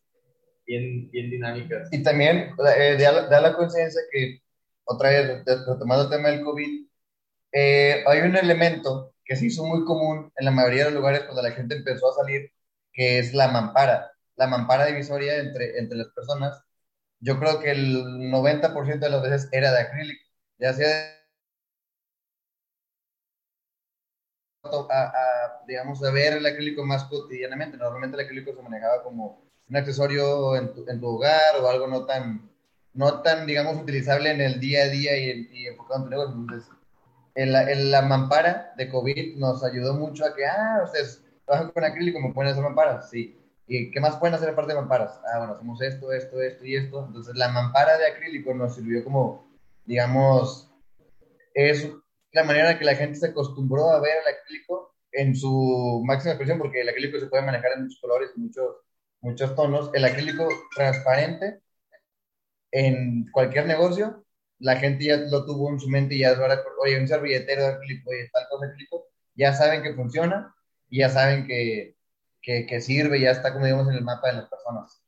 bien, 0.67 1.11
bien 1.11 1.31
dinámicas. 1.31 1.89
Y 1.93 2.03
también 2.03 2.55
eh, 2.77 2.96
da, 2.99 3.41
la 3.41 3.56
conciencia 3.56 4.01
que, 4.13 4.41
otra 4.84 5.11
vez, 5.11 5.44
retomando 5.67 6.05
el 6.05 6.11
tema 6.11 6.31
del 6.31 6.44
COVID, 6.44 6.87
eh, 7.53 8.05
hay 8.06 8.21
un 8.21 8.37
elemento 8.37 9.15
que 9.25 9.37
se 9.37 9.47
hizo 9.47 9.65
muy 9.65 9.85
común 9.85 10.32
en 10.37 10.44
la 10.44 10.51
mayoría 10.51 10.85
de 10.87 10.91
los 10.93 11.01
lugares 11.01 11.23
cuando 11.25 11.43
la 11.43 11.53
gente 11.53 11.77
empezó 11.77 12.11
a 12.11 12.15
salir, 12.15 12.51
que 12.93 13.19
es 13.19 13.35
la 13.35 13.49
mampara, 13.49 14.13
la 14.37 14.47
mampara 14.49 14.87
divisoria 14.87 15.39
entre, 15.39 15.79
entre 15.79 15.99
las 15.99 16.09
personas. 16.09 16.63
Yo 17.21 17.39
creo 17.39 17.61
que 17.61 17.71
el 17.73 18.31
90% 18.31 19.06
de 19.06 19.13
las 19.13 19.23
veces 19.23 19.49
era 19.53 19.73
de 19.73 19.81
acrílico, 19.81 20.25
ya 20.59 20.75
sea 20.75 21.19
a, 24.91 25.63
digamos, 25.67 26.03
a 26.05 26.11
ver 26.11 26.35
el 26.35 26.47
acrílico 26.47 26.85
más 26.85 27.05
cotidianamente. 27.05 27.77
Normalmente 27.77 28.17
el 28.17 28.25
acrílico 28.25 28.55
se 28.55 28.63
manejaba 28.63 29.03
como 29.03 29.43
un 29.69 29.77
accesorio 29.77 30.56
en 30.56 30.73
tu, 30.75 30.89
en 30.89 31.01
tu 31.01 31.06
hogar 31.09 31.56
o 31.61 31.69
algo 31.69 31.87
no 31.87 32.05
tan, 32.06 32.51
no 32.94 33.23
tan, 33.23 33.47
digamos, 33.47 33.77
utilizable 33.77 34.31
en 34.31 34.41
el 34.41 34.61
día 34.61 34.85
a 34.85 34.89
día 34.89 35.17
y, 35.17 35.49
y 35.53 35.67
enfocado 35.67 36.01
en 36.01 36.05
tu 36.05 36.11
negocio. 36.11 36.35
Entonces, 36.37 36.71
en 37.34 37.53
la, 37.53 37.70
en 37.70 37.91
la, 37.91 38.03
mampara 38.03 38.74
de 38.77 38.89
COVID 38.89 39.36
nos 39.36 39.65
ayudó 39.65 39.94
mucho 39.94 40.24
a 40.24 40.34
que, 40.34 40.46
ah, 40.46 40.82
ustedes 40.84 41.24
trabajan 41.46 41.70
con 41.72 41.84
acrílico, 41.84 42.20
me 42.20 42.32
pueden 42.32 42.53
hacer 42.53 42.62
mamparas, 42.62 43.10
sí. 43.10 43.39
¿Y 43.67 43.91
qué 43.91 44.01
más 44.01 44.17
pueden 44.17 44.34
hacer 44.34 44.51
aparte 44.51 44.72
de 44.72 44.81
mamparas? 44.81 45.20
Ah, 45.32 45.39
bueno, 45.39 45.55
hacemos 45.55 45.81
esto, 45.81 46.12
esto, 46.12 46.43
esto 46.43 46.65
y 46.65 46.77
esto. 46.77 47.06
Entonces, 47.06 47.34
la 47.36 47.48
mampara 47.48 47.96
de 47.96 48.06
acrílico 48.06 48.53
nos 48.55 48.74
sirvió 48.74 49.03
como, 49.05 49.48
digamos, 49.86 50.70
es 51.55 51.89
la 52.32 52.44
manera 52.44 52.72
en 52.72 52.79
que 52.79 52.84
la 52.84 52.96
gente 52.96 53.19
se 53.19 53.29
acostumbró 53.29 53.91
a 53.91 54.01
ver 54.01 54.19
el 54.27 54.34
acrílico 54.34 54.94
en 55.12 55.36
su 55.36 56.03
máxima 56.05 56.32
expresión, 56.32 56.58
porque 56.58 56.81
el 56.81 56.89
acrílico 56.89 57.19
se 57.19 57.27
puede 57.27 57.44
manejar 57.44 57.72
en 57.77 57.84
muchos 57.84 58.01
colores, 58.01 58.31
muchos, 58.36 58.77
muchos 59.20 59.55
tonos. 59.55 59.91
El 59.94 60.05
acrílico 60.05 60.48
transparente 60.74 61.60
en 62.72 63.31
cualquier 63.31 63.67
negocio, 63.67 64.24
la 64.63 64.77
gente 64.77 65.05
ya 65.05 65.17
lo 65.17 65.45
tuvo 65.45 65.71
en 65.71 65.81
su 65.81 65.89
mente 65.89 66.15
y 66.15 66.21
ya 66.21 66.31
ahora, 66.31 66.63
oye, 66.81 66.99
un 66.99 67.09
servilletero 67.09 67.63
de 67.63 67.69
acrílico, 67.75 68.11
oye, 68.11 68.31
tal 68.33 68.47
cosa 68.49 68.67
de 68.67 68.73
acrílico, 68.73 69.09
ya 69.35 69.53
saben 69.53 69.83
que 69.83 69.95
funciona 69.95 70.55
y 70.89 71.01
ya 71.01 71.09
saben 71.09 71.47
que, 71.47 71.97
que, 72.41 72.65
que 72.67 72.81
sirve, 72.81 73.21
ya 73.21 73.33
está 73.33 73.53
como 73.53 73.67
digamos 73.67 73.89
en 73.89 73.97
el 73.97 74.05
mapa 74.05 74.29
de 74.29 74.35
las 74.35 74.49
personas. 74.49 75.03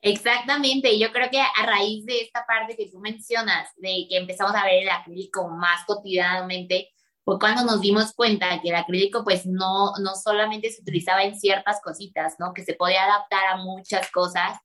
Exactamente, 0.00 0.98
yo 0.98 1.12
creo 1.12 1.30
que 1.30 1.40
a 1.40 1.66
raíz 1.66 2.06
de 2.06 2.22
esta 2.22 2.44
parte 2.46 2.74
que 2.74 2.90
tú 2.90 2.98
mencionas, 2.98 3.68
de 3.76 4.06
que 4.08 4.16
empezamos 4.16 4.54
a 4.54 4.64
ver 4.64 4.82
el 4.82 4.90
acrílico 4.90 5.48
más 5.48 5.84
cotidianamente, 5.84 6.88
fue 7.24 7.38
cuando 7.38 7.64
nos 7.64 7.80
dimos 7.82 8.12
cuenta 8.14 8.60
que 8.62 8.70
el 8.70 8.74
acrílico 8.74 9.22
pues 9.22 9.46
no, 9.46 9.92
no 10.02 10.14
solamente 10.16 10.70
se 10.70 10.80
utilizaba 10.80 11.22
en 11.22 11.38
ciertas 11.38 11.80
cositas, 11.80 12.34
¿no? 12.38 12.52
Que 12.52 12.64
se 12.64 12.74
podía 12.74 13.04
adaptar 13.04 13.46
a 13.48 13.56
muchas 13.58 14.10
cosas 14.10 14.58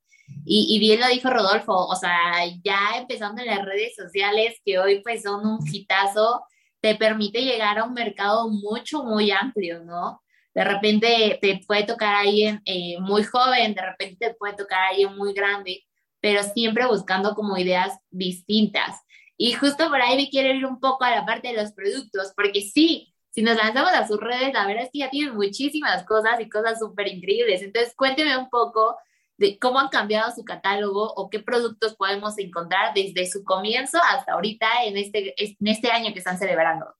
Y, 0.50 0.78
bien 0.78 1.00
lo 1.00 1.08
dijo 1.08 1.28
Rodolfo, 1.28 1.74
o 1.74 1.94
sea, 1.94 2.46
ya 2.64 2.96
empezando 2.96 3.42
en 3.42 3.48
las 3.48 3.64
redes 3.64 3.94
sociales, 3.94 4.58
que 4.64 4.78
hoy 4.78 5.02
pues 5.02 5.22
son 5.22 5.46
un 5.46 5.58
hitazo, 5.70 6.42
te 6.80 6.94
permite 6.94 7.42
llegar 7.42 7.78
a 7.78 7.84
un 7.84 7.92
mercado 7.92 8.48
mucho, 8.48 9.04
muy 9.04 9.30
amplio, 9.30 9.84
¿no? 9.84 10.22
De 10.54 10.64
repente 10.64 11.38
te 11.42 11.60
puede 11.66 11.84
tocar 11.84 12.14
a 12.14 12.20
alguien 12.20 12.62
eh, 12.64 12.98
muy 12.98 13.24
joven, 13.24 13.74
de 13.74 13.82
repente 13.82 14.28
te 14.28 14.34
puede 14.34 14.54
tocar 14.54 14.84
a 14.84 14.88
alguien 14.88 15.14
muy 15.16 15.34
grande, 15.34 15.84
pero 16.20 16.42
siempre 16.42 16.86
buscando 16.86 17.34
como 17.34 17.58
ideas 17.58 17.98
distintas. 18.10 18.96
Y 19.36 19.52
justo 19.52 19.88
por 19.88 20.00
ahí 20.00 20.16
me 20.16 20.30
quiero 20.30 20.52
ir 20.54 20.64
un 20.64 20.80
poco 20.80 21.04
a 21.04 21.10
la 21.10 21.26
parte 21.26 21.48
de 21.48 21.62
los 21.62 21.72
productos, 21.72 22.32
porque 22.34 22.62
sí, 22.62 23.14
si 23.30 23.42
nos 23.42 23.56
lanzamos 23.56 23.92
a 23.92 24.06
sus 24.08 24.18
redes, 24.18 24.52
la 24.52 24.66
verdad 24.66 24.84
es 24.84 24.90
que 24.92 25.00
ya 25.00 25.10
tienen 25.10 25.34
muchísimas 25.36 26.04
cosas 26.04 26.40
y 26.40 26.48
cosas 26.48 26.78
súper 26.78 27.06
increíbles. 27.06 27.62
Entonces, 27.62 27.94
cuénteme 27.94 28.36
un 28.36 28.48
poco 28.48 28.96
de 29.38 29.58
cómo 29.58 29.78
han 29.78 29.88
cambiado 29.88 30.30
su 30.32 30.44
catálogo 30.44 31.14
o 31.14 31.30
qué 31.30 31.40
productos 31.40 31.96
podemos 31.96 32.36
encontrar 32.38 32.92
desde 32.94 33.26
su 33.26 33.44
comienzo 33.44 33.98
hasta 34.10 34.32
ahorita 34.32 34.66
en 34.84 34.96
este, 34.96 35.34
en 35.42 35.66
este 35.66 35.90
año 35.90 36.12
que 36.12 36.18
están 36.18 36.38
celebrando. 36.38 36.94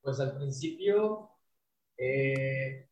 Pues 0.00 0.18
al 0.18 0.34
principio 0.34 1.30
eh, 1.98 2.88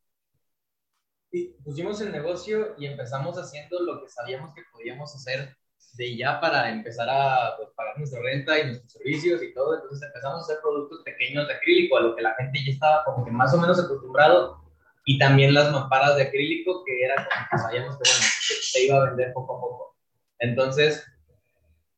pusimos 1.64 2.00
el 2.02 2.12
negocio 2.12 2.74
y 2.78 2.86
empezamos 2.86 3.36
haciendo 3.36 3.80
lo 3.80 4.02
que 4.02 4.10
sabíamos 4.10 4.54
que 4.54 4.62
podíamos 4.72 5.14
hacer 5.14 5.56
de 5.94 6.16
ya 6.16 6.38
para 6.40 6.70
empezar 6.70 7.08
a 7.08 7.56
pues, 7.56 7.70
pagar 7.74 7.98
nuestra 7.98 8.20
renta 8.20 8.58
y 8.58 8.66
nuestros 8.66 8.92
servicios 8.92 9.42
y 9.42 9.54
todo. 9.54 9.74
Entonces 9.74 10.06
empezamos 10.06 10.40
a 10.40 10.44
hacer 10.44 10.58
productos 10.60 11.02
pequeños 11.02 11.48
de 11.48 11.54
acrílico, 11.54 11.96
a 11.96 12.02
lo 12.02 12.14
que 12.14 12.22
la 12.22 12.34
gente 12.34 12.60
ya 12.64 12.72
estaba 12.72 13.04
como 13.04 13.24
que 13.24 13.30
más 13.30 13.54
o 13.54 13.58
menos 13.58 13.82
acostumbrado. 13.82 14.67
Y 15.08 15.18
también 15.18 15.54
las 15.54 15.72
mamparas 15.72 16.16
de 16.16 16.24
acrílico, 16.24 16.84
que 16.84 17.02
era 17.02 17.14
como 17.14 17.46
que 17.50 17.58
sabíamos 17.58 17.94
que, 17.96 18.10
bueno, 18.10 18.26
se 18.60 18.84
iba 18.84 18.96
a 18.98 19.04
vender 19.06 19.32
poco 19.32 19.56
a 19.56 19.60
poco. 19.62 19.96
Entonces 20.38 21.02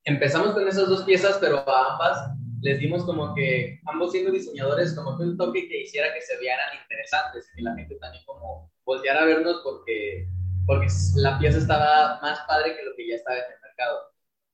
empezamos 0.04 0.52
con 0.52 0.68
esas 0.68 0.88
dos 0.88 1.02
piezas, 1.02 1.38
pero 1.40 1.68
a 1.68 1.92
ambas 1.92 2.30
les 2.60 2.78
dimos 2.78 3.02
como 3.04 3.34
que, 3.34 3.80
ambos 3.86 4.12
siendo 4.12 4.30
diseñadores, 4.30 4.94
como 4.94 5.18
que 5.18 5.24
un 5.24 5.36
toque 5.36 5.68
que 5.68 5.80
hiciera 5.80 6.14
que 6.14 6.20
se 6.20 6.38
vieran 6.38 6.68
interesantes, 6.80 7.50
que 7.52 7.62
la 7.62 7.74
gente 7.74 7.96
también 7.96 8.22
como 8.26 8.70
volteara 8.84 9.22
a 9.22 9.24
vernos 9.24 9.60
porque, 9.64 10.28
porque 10.64 10.86
la 11.16 11.36
pieza 11.40 11.58
estaba 11.58 12.20
más 12.22 12.38
padre 12.46 12.76
que 12.76 12.84
lo 12.84 12.94
que 12.94 13.08
ya 13.08 13.16
estaba 13.16 13.38
en 13.38 13.52
el 13.54 13.60
mercado. 13.60 13.98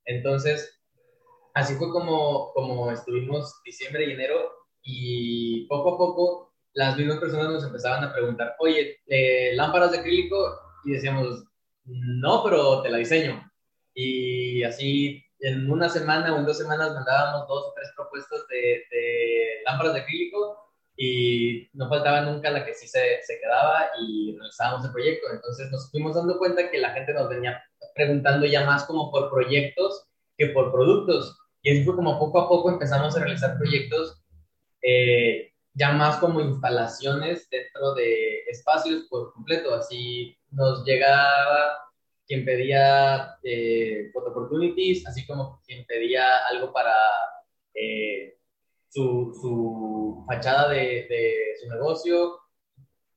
Entonces, 0.06 0.80
así 1.52 1.74
fue 1.74 1.90
como, 1.90 2.54
como 2.54 2.90
estuvimos 2.90 3.60
diciembre 3.66 4.06
y 4.06 4.12
enero 4.12 4.50
y 4.82 5.66
poco 5.66 5.94
a 5.94 5.98
poco 5.98 6.45
las 6.76 6.96
mismas 6.96 7.18
personas 7.18 7.48
nos 7.48 7.64
empezaban 7.64 8.04
a 8.04 8.12
preguntar, 8.12 8.54
oye, 8.58 8.98
eh, 9.06 9.52
lámparas 9.54 9.92
de 9.92 9.98
acrílico 9.98 10.60
y 10.84 10.92
decíamos, 10.92 11.42
no, 11.86 12.44
pero 12.44 12.82
te 12.82 12.90
la 12.90 12.98
diseño. 12.98 13.50
Y 13.94 14.62
así 14.62 15.24
en 15.40 15.70
una 15.70 15.88
semana 15.88 16.34
o 16.34 16.38
en 16.38 16.44
dos 16.44 16.58
semanas 16.58 16.92
mandábamos 16.92 17.48
dos 17.48 17.64
o 17.64 17.72
tres 17.74 17.88
propuestas 17.96 18.46
de, 18.48 18.82
lámparas 19.64 19.94
de 19.94 20.00
acrílico 20.00 20.70
y 20.98 21.66
no 21.72 21.88
faltaba 21.88 22.20
nunca 22.20 22.50
la 22.50 22.64
que 22.66 22.74
sí 22.74 22.86
se, 22.86 23.22
se, 23.22 23.40
quedaba 23.40 23.86
y 23.98 24.36
realizábamos 24.36 24.84
el 24.84 24.92
proyecto. 24.92 25.28
Entonces 25.32 25.70
nos 25.70 25.90
fuimos 25.90 26.14
dando 26.14 26.36
cuenta 26.36 26.70
que 26.70 26.78
la 26.78 26.90
gente 26.90 27.14
nos 27.14 27.30
venía 27.30 27.62
preguntando 27.94 28.44
ya 28.44 28.66
más 28.66 28.84
como 28.84 29.10
por 29.10 29.30
proyectos 29.30 30.06
que 30.36 30.48
por 30.48 30.70
productos. 30.72 31.38
Y 31.62 31.70
así 31.70 31.84
fue 31.84 31.96
como 31.96 32.18
poco 32.18 32.38
a 32.38 32.48
poco 32.50 32.70
empezamos 32.70 33.16
a 33.16 33.20
realizar 33.20 33.56
proyectos 33.56 34.22
eh, 34.82 35.54
ya 35.76 35.92
más 35.92 36.16
como 36.16 36.40
instalaciones 36.40 37.48
dentro 37.50 37.94
de 37.94 38.40
espacios 38.48 39.04
por 39.10 39.32
completo. 39.34 39.74
Así 39.74 40.36
nos 40.50 40.84
llegaba 40.84 41.78
quien 42.26 42.44
pedía 42.44 43.36
eh, 43.42 44.10
opportunities, 44.14 45.06
así 45.06 45.26
como 45.26 45.60
quien 45.66 45.84
pedía 45.86 46.46
algo 46.50 46.72
para 46.72 46.94
eh, 47.74 48.36
su, 48.88 49.36
su, 49.40 50.24
fachada 50.26 50.70
de, 50.70 51.06
de, 51.08 51.34
su 51.60 51.68
negocio. 51.68 52.40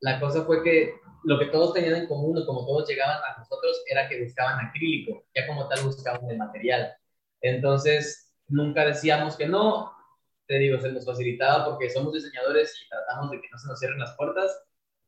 La 0.01 0.20
cosa 0.20 0.44
fue 0.44 0.62
que 0.62 0.96
lo 1.24 1.39
que 1.39 1.46
todos 1.48 1.74
tenían 1.74 1.96
en 1.96 2.08
común, 2.08 2.46
como 2.46 2.66
todos 2.66 2.88
llegaban 2.89 3.18
a 3.18 3.39
nosotros, 3.39 3.84
era 3.89 4.08
que 4.10 4.22
buscaban 4.22 4.66
acrílico, 4.66 5.24
ya 5.34 5.48
como 5.48 5.68
tal 5.70 5.86
buscaban 5.86 6.30
el 6.30 6.38
material. 6.38 6.94
Entonces, 7.42 8.34
nunca 8.50 8.86
decíamos 8.86 9.38
que 9.38 9.48
no, 9.48 9.94
te 10.50 10.58
digo, 10.58 10.79
se 10.79 10.91
nos 10.91 11.06
facilitaba 11.06 11.63
porque 11.63 11.91
somos 11.91 12.12
diseñadores 12.12 12.75
y 12.84 12.89
tratamos 12.89 13.29
de 13.29 13.39
que 13.39 13.48
no 13.51 13.58
se 13.60 13.68
nos 13.68 13.79
cierren 13.79 14.00
las 14.00 14.15
puertas, 14.18 14.51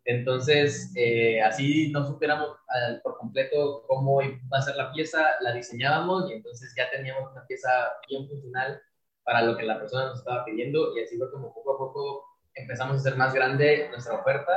entonces, 0.06 0.92
eh, 0.96 1.42
así 1.42 1.92
no 1.92 2.06
supiéramos 2.06 2.58
por 3.04 3.18
completo 3.18 3.84
cómo 3.88 4.22
iba 4.22 4.40
a 4.52 4.62
ser 4.62 4.76
la 4.76 4.92
pieza, 4.92 5.24
la 5.42 5.54
diseñábamos 5.54 6.30
y 6.30 6.34
entonces 6.34 6.74
ya 6.78 6.90
teníamos 6.90 7.32
una 7.32 7.46
pieza 7.46 7.70
bien 8.08 8.28
funcional 8.28 8.82
para 9.24 9.42
lo 9.42 9.58
que 9.58 9.64
la 9.64 9.80
persona 9.80 10.08
nos 10.08 10.20
estaba 10.20 10.46
pidiendo 10.46 10.96
y 10.96 11.04
así 11.04 11.18
fue 11.18 11.32
como 11.32 11.54
poco 11.54 11.74
a 11.74 11.78
poco 11.78 12.26
empezamos 12.54 12.96
a 12.96 13.00
hacer 13.00 13.16
más 13.16 13.34
grande 13.34 13.88
nuestra 13.90 14.20
oferta 14.20 14.52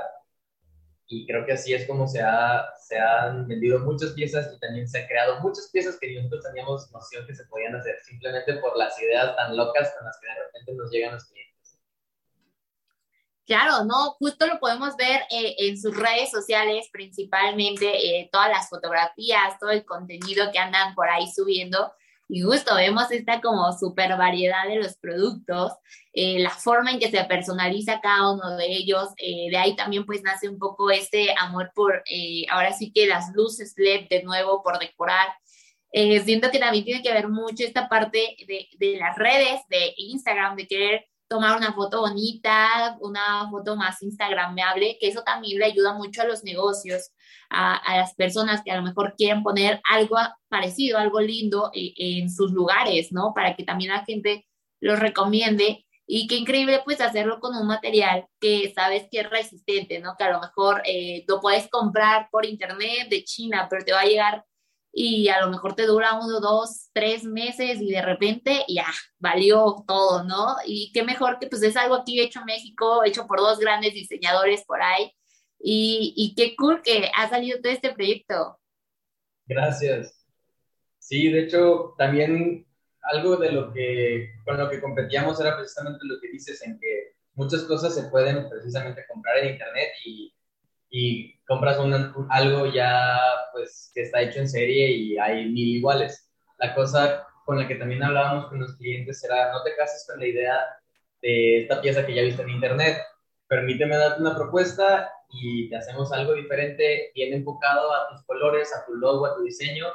y 1.06 1.26
creo 1.26 1.44
que 1.44 1.52
así 1.52 1.74
es 1.74 1.86
como 1.86 2.08
se, 2.08 2.20
ha, 2.20 2.64
se 2.78 2.98
han 2.98 3.46
vendido 3.46 3.78
muchas 3.80 4.12
piezas 4.12 4.50
y 4.54 4.58
también 4.58 4.88
se 4.88 4.98
han 4.98 5.06
creado 5.06 5.40
muchas 5.40 5.68
piezas 5.70 5.98
que 6.00 6.14
nosotros 6.14 6.44
teníamos 6.44 6.90
noción 6.92 7.26
que 7.26 7.34
se 7.34 7.44
podían 7.44 7.76
hacer 7.76 7.96
simplemente 8.04 8.54
por 8.54 8.76
las 8.76 8.98
ideas 9.00 9.36
tan 9.36 9.56
locas 9.56 9.92
con 9.96 10.06
las 10.06 10.18
que 10.18 10.26
de 10.26 10.34
repente 10.46 10.74
nos 10.74 10.90
llegan 10.90 11.14
los 11.14 11.24
clientes. 11.24 11.78
Claro, 13.46 13.84
no, 13.84 14.12
justo 14.12 14.46
lo 14.46 14.58
podemos 14.58 14.96
ver 14.96 15.20
eh, 15.30 15.54
en 15.58 15.78
sus 15.78 15.94
redes 15.94 16.30
sociales, 16.30 16.88
principalmente 16.90 17.86
eh, 17.86 18.30
todas 18.32 18.48
las 18.48 18.70
fotografías, 18.70 19.58
todo 19.60 19.70
el 19.70 19.84
contenido 19.84 20.50
que 20.50 20.58
andan 20.58 20.94
por 20.94 21.10
ahí 21.10 21.30
subiendo. 21.30 21.92
Y 22.28 22.40
justo 22.40 22.74
vemos 22.74 23.10
esta 23.10 23.40
como 23.40 23.72
super 23.72 24.16
variedad 24.16 24.66
de 24.66 24.76
los 24.76 24.96
productos, 24.96 25.72
eh, 26.12 26.38
la 26.38 26.50
forma 26.50 26.90
en 26.90 26.98
que 26.98 27.10
se 27.10 27.22
personaliza 27.24 28.00
cada 28.00 28.32
uno 28.32 28.56
de 28.56 28.66
ellos. 28.66 29.10
de 29.16 29.56
ahí 29.56 29.76
también 29.76 30.06
pues 30.06 30.22
nace 30.22 30.48
un 30.48 30.58
poco 30.58 30.90
este 30.90 31.34
amor 31.38 31.70
por, 31.74 32.02
ahora 32.50 32.72
sí 32.72 32.92
que 32.92 33.06
las 33.06 33.32
luces 33.34 33.74
LED 33.76 34.08
de 34.08 34.22
nuevo 34.22 34.62
por 34.62 34.78
decorar. 34.78 35.28
siento 35.92 36.50
que 36.50 36.58
también 36.58 36.84
tiene 36.84 37.02
que 37.02 37.12
ver 37.12 37.28
mucho 37.28 37.64
esta 37.64 37.88
parte 37.88 38.36
de, 38.46 38.68
de 38.78 38.96
las 38.98 39.16
redes, 39.16 39.60
de 39.68 39.94
Instagram, 39.96 40.56
de 40.56 40.66
querer 40.66 41.06
tomar 41.28 41.56
una 41.56 41.72
foto 41.72 42.00
bonita, 42.00 42.96
una 43.00 43.48
foto 43.50 43.76
más 43.76 44.02
instagramable, 44.02 44.98
que 45.00 45.08
eso 45.08 45.22
también 45.22 45.58
le 45.58 45.66
ayuda 45.66 45.94
mucho 45.94 46.22
a 46.22 46.26
los 46.26 46.44
negocios, 46.44 47.12
a, 47.50 47.96
las 47.96 48.14
personas 48.14 48.62
que 48.64 48.70
a 48.70 48.76
lo 48.76 48.82
mejor 48.82 49.14
quieren 49.16 49.42
poner 49.42 49.80
algo 49.90 50.16
parecido, 50.48 50.98
algo 50.98 51.20
lindo 51.20 51.70
en, 51.72 52.22
en 52.22 52.30
sus 52.30 52.52
lugares, 52.52 53.12
¿no? 53.12 53.32
Para 53.34 53.56
que 53.56 53.64
también 53.64 53.90
la 53.90 54.04
gente 54.04 54.46
los 54.80 54.98
recomiende 54.98 55.84
y 56.06 56.26
qué 56.26 56.36
increíble 56.36 56.82
pues 56.84 57.00
hacerlo 57.00 57.40
con 57.40 57.56
un 57.56 57.66
material 57.66 58.26
que 58.40 58.72
sabes 58.74 59.06
que 59.10 59.20
es 59.20 59.30
resistente, 59.30 60.00
¿no? 60.00 60.16
Que 60.18 60.24
a 60.24 60.32
lo 60.32 60.40
mejor 60.40 60.82
eh, 60.84 61.24
lo 61.26 61.40
puedes 61.40 61.68
comprar 61.68 62.28
por 62.30 62.44
internet 62.44 63.08
de 63.08 63.24
China, 63.24 63.66
pero 63.70 63.84
te 63.84 63.92
va 63.92 64.00
a 64.00 64.06
llegar 64.06 64.44
y 64.96 65.28
a 65.28 65.40
lo 65.40 65.50
mejor 65.50 65.74
te 65.74 65.86
dura 65.86 66.14
uno, 66.14 66.40
dos, 66.40 66.90
tres 66.92 67.24
meses 67.24 67.80
y 67.80 67.90
de 67.90 68.00
repente 68.00 68.64
ya 68.68 68.86
valió 69.18 69.84
todo, 69.88 70.22
¿no? 70.22 70.54
Y 70.64 70.92
qué 70.92 71.02
mejor 71.02 71.40
que 71.40 71.48
pues 71.48 71.62
es 71.64 71.76
algo 71.76 71.96
aquí 71.96 72.20
hecho 72.20 72.38
en 72.40 72.46
México, 72.46 73.02
hecho 73.04 73.26
por 73.26 73.40
dos 73.40 73.58
grandes 73.58 73.94
diseñadores 73.94 74.64
por 74.64 74.80
ahí. 74.80 75.12
Y, 75.58 76.14
y 76.16 76.34
qué 76.36 76.54
cool 76.56 76.80
que 76.82 77.10
ha 77.16 77.28
salido 77.28 77.60
todo 77.60 77.72
este 77.72 77.92
proyecto. 77.92 78.58
Gracias. 79.46 80.24
Sí, 80.98 81.28
de 81.28 81.40
hecho, 81.40 81.94
también 81.98 82.66
algo 83.02 83.36
de 83.36 83.50
lo 83.50 83.72
que, 83.72 84.30
con 84.44 84.56
lo 84.56 84.70
que 84.70 84.80
competíamos 84.80 85.40
era 85.40 85.56
precisamente 85.56 86.00
lo 86.04 86.20
que 86.20 86.28
dices, 86.28 86.62
en 86.62 86.78
que 86.78 87.16
muchas 87.34 87.64
cosas 87.64 87.94
se 87.94 88.04
pueden 88.04 88.48
precisamente 88.48 89.04
comprar 89.08 89.38
en 89.38 89.52
internet 89.54 89.88
y 90.04 90.32
y 90.96 91.34
compras 91.44 91.80
un, 91.80 91.92
algo 92.30 92.66
ya 92.72 93.18
pues 93.52 93.90
que 93.92 94.02
está 94.02 94.22
hecho 94.22 94.38
en 94.38 94.48
serie 94.48 94.92
y 94.92 95.18
hay 95.18 95.46
mil 95.46 95.76
iguales. 95.76 96.30
La 96.58 96.72
cosa 96.72 97.26
con 97.44 97.58
la 97.58 97.66
que 97.66 97.74
también 97.74 98.04
hablábamos 98.04 98.46
con 98.46 98.60
los 98.60 98.76
clientes 98.76 99.22
era 99.24 99.50
no 99.50 99.64
te 99.64 99.74
cases 99.74 100.06
con 100.08 100.20
la 100.20 100.26
idea 100.26 100.60
de 101.20 101.62
esta 101.62 101.80
pieza 101.80 102.06
que 102.06 102.14
ya 102.14 102.22
viste 102.22 102.42
en 102.42 102.50
internet. 102.50 102.96
Permíteme 103.48 103.96
darte 103.96 104.20
una 104.20 104.36
propuesta 104.36 105.10
y 105.30 105.68
te 105.68 105.76
hacemos 105.76 106.12
algo 106.12 106.34
diferente, 106.34 107.10
bien 107.12 107.34
enfocado 107.34 107.92
a 107.92 108.10
tus 108.10 108.24
colores, 108.24 108.72
a 108.72 108.86
tu 108.86 108.94
logo, 108.94 109.26
a 109.26 109.34
tu 109.34 109.42
diseño 109.42 109.86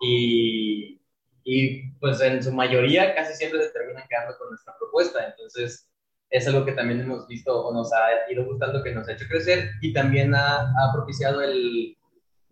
y, 0.00 0.98
y 1.44 1.90
pues 2.00 2.22
en 2.22 2.42
su 2.42 2.52
mayoría 2.52 3.14
casi 3.14 3.34
siempre 3.34 3.62
se 3.62 3.68
terminan 3.68 4.08
quedando 4.08 4.38
con 4.38 4.48
nuestra 4.48 4.74
propuesta. 4.78 5.26
Entonces, 5.26 5.91
es 6.32 6.48
algo 6.48 6.64
que 6.64 6.72
también 6.72 7.00
hemos 7.00 7.28
visto 7.28 7.66
o 7.66 7.72
nos 7.74 7.92
ha 7.92 8.32
ido 8.32 8.46
gustando, 8.46 8.82
que 8.82 8.94
nos 8.94 9.06
ha 9.06 9.12
hecho 9.12 9.26
crecer 9.28 9.72
y 9.82 9.92
también 9.92 10.34
ha, 10.34 10.60
ha 10.62 10.92
propiciado 10.94 11.42
el, 11.42 11.94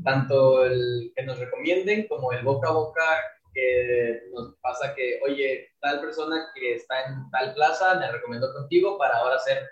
tanto 0.04 0.66
el 0.66 1.10
que 1.16 1.22
nos 1.24 1.38
recomienden 1.38 2.06
como 2.06 2.30
el 2.32 2.44
boca 2.44 2.68
a 2.68 2.72
boca 2.72 3.02
que 3.54 4.20
nos 4.34 4.54
pasa 4.60 4.94
que, 4.94 5.18
oye, 5.24 5.70
tal 5.80 5.98
persona 6.00 6.50
que 6.54 6.74
está 6.74 7.06
en 7.06 7.30
tal 7.30 7.54
plaza 7.54 7.94
me 7.94 8.12
recomendó 8.12 8.52
contigo 8.52 8.98
para 8.98 9.16
ahora 9.16 9.36
hacer 9.36 9.66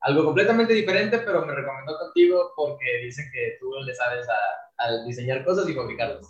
algo 0.00 0.24
completamente 0.24 0.72
diferente, 0.72 1.18
pero 1.18 1.44
me 1.44 1.54
recomendó 1.54 1.98
contigo 1.98 2.52
porque 2.56 2.86
dicen 3.04 3.30
que 3.30 3.58
tú 3.60 3.70
le 3.84 3.94
sabes 3.94 4.26
a, 4.26 4.84
a 4.84 5.04
diseñar 5.04 5.44
cosas 5.44 5.68
y 5.68 5.74
fabricarlas. 5.74 6.26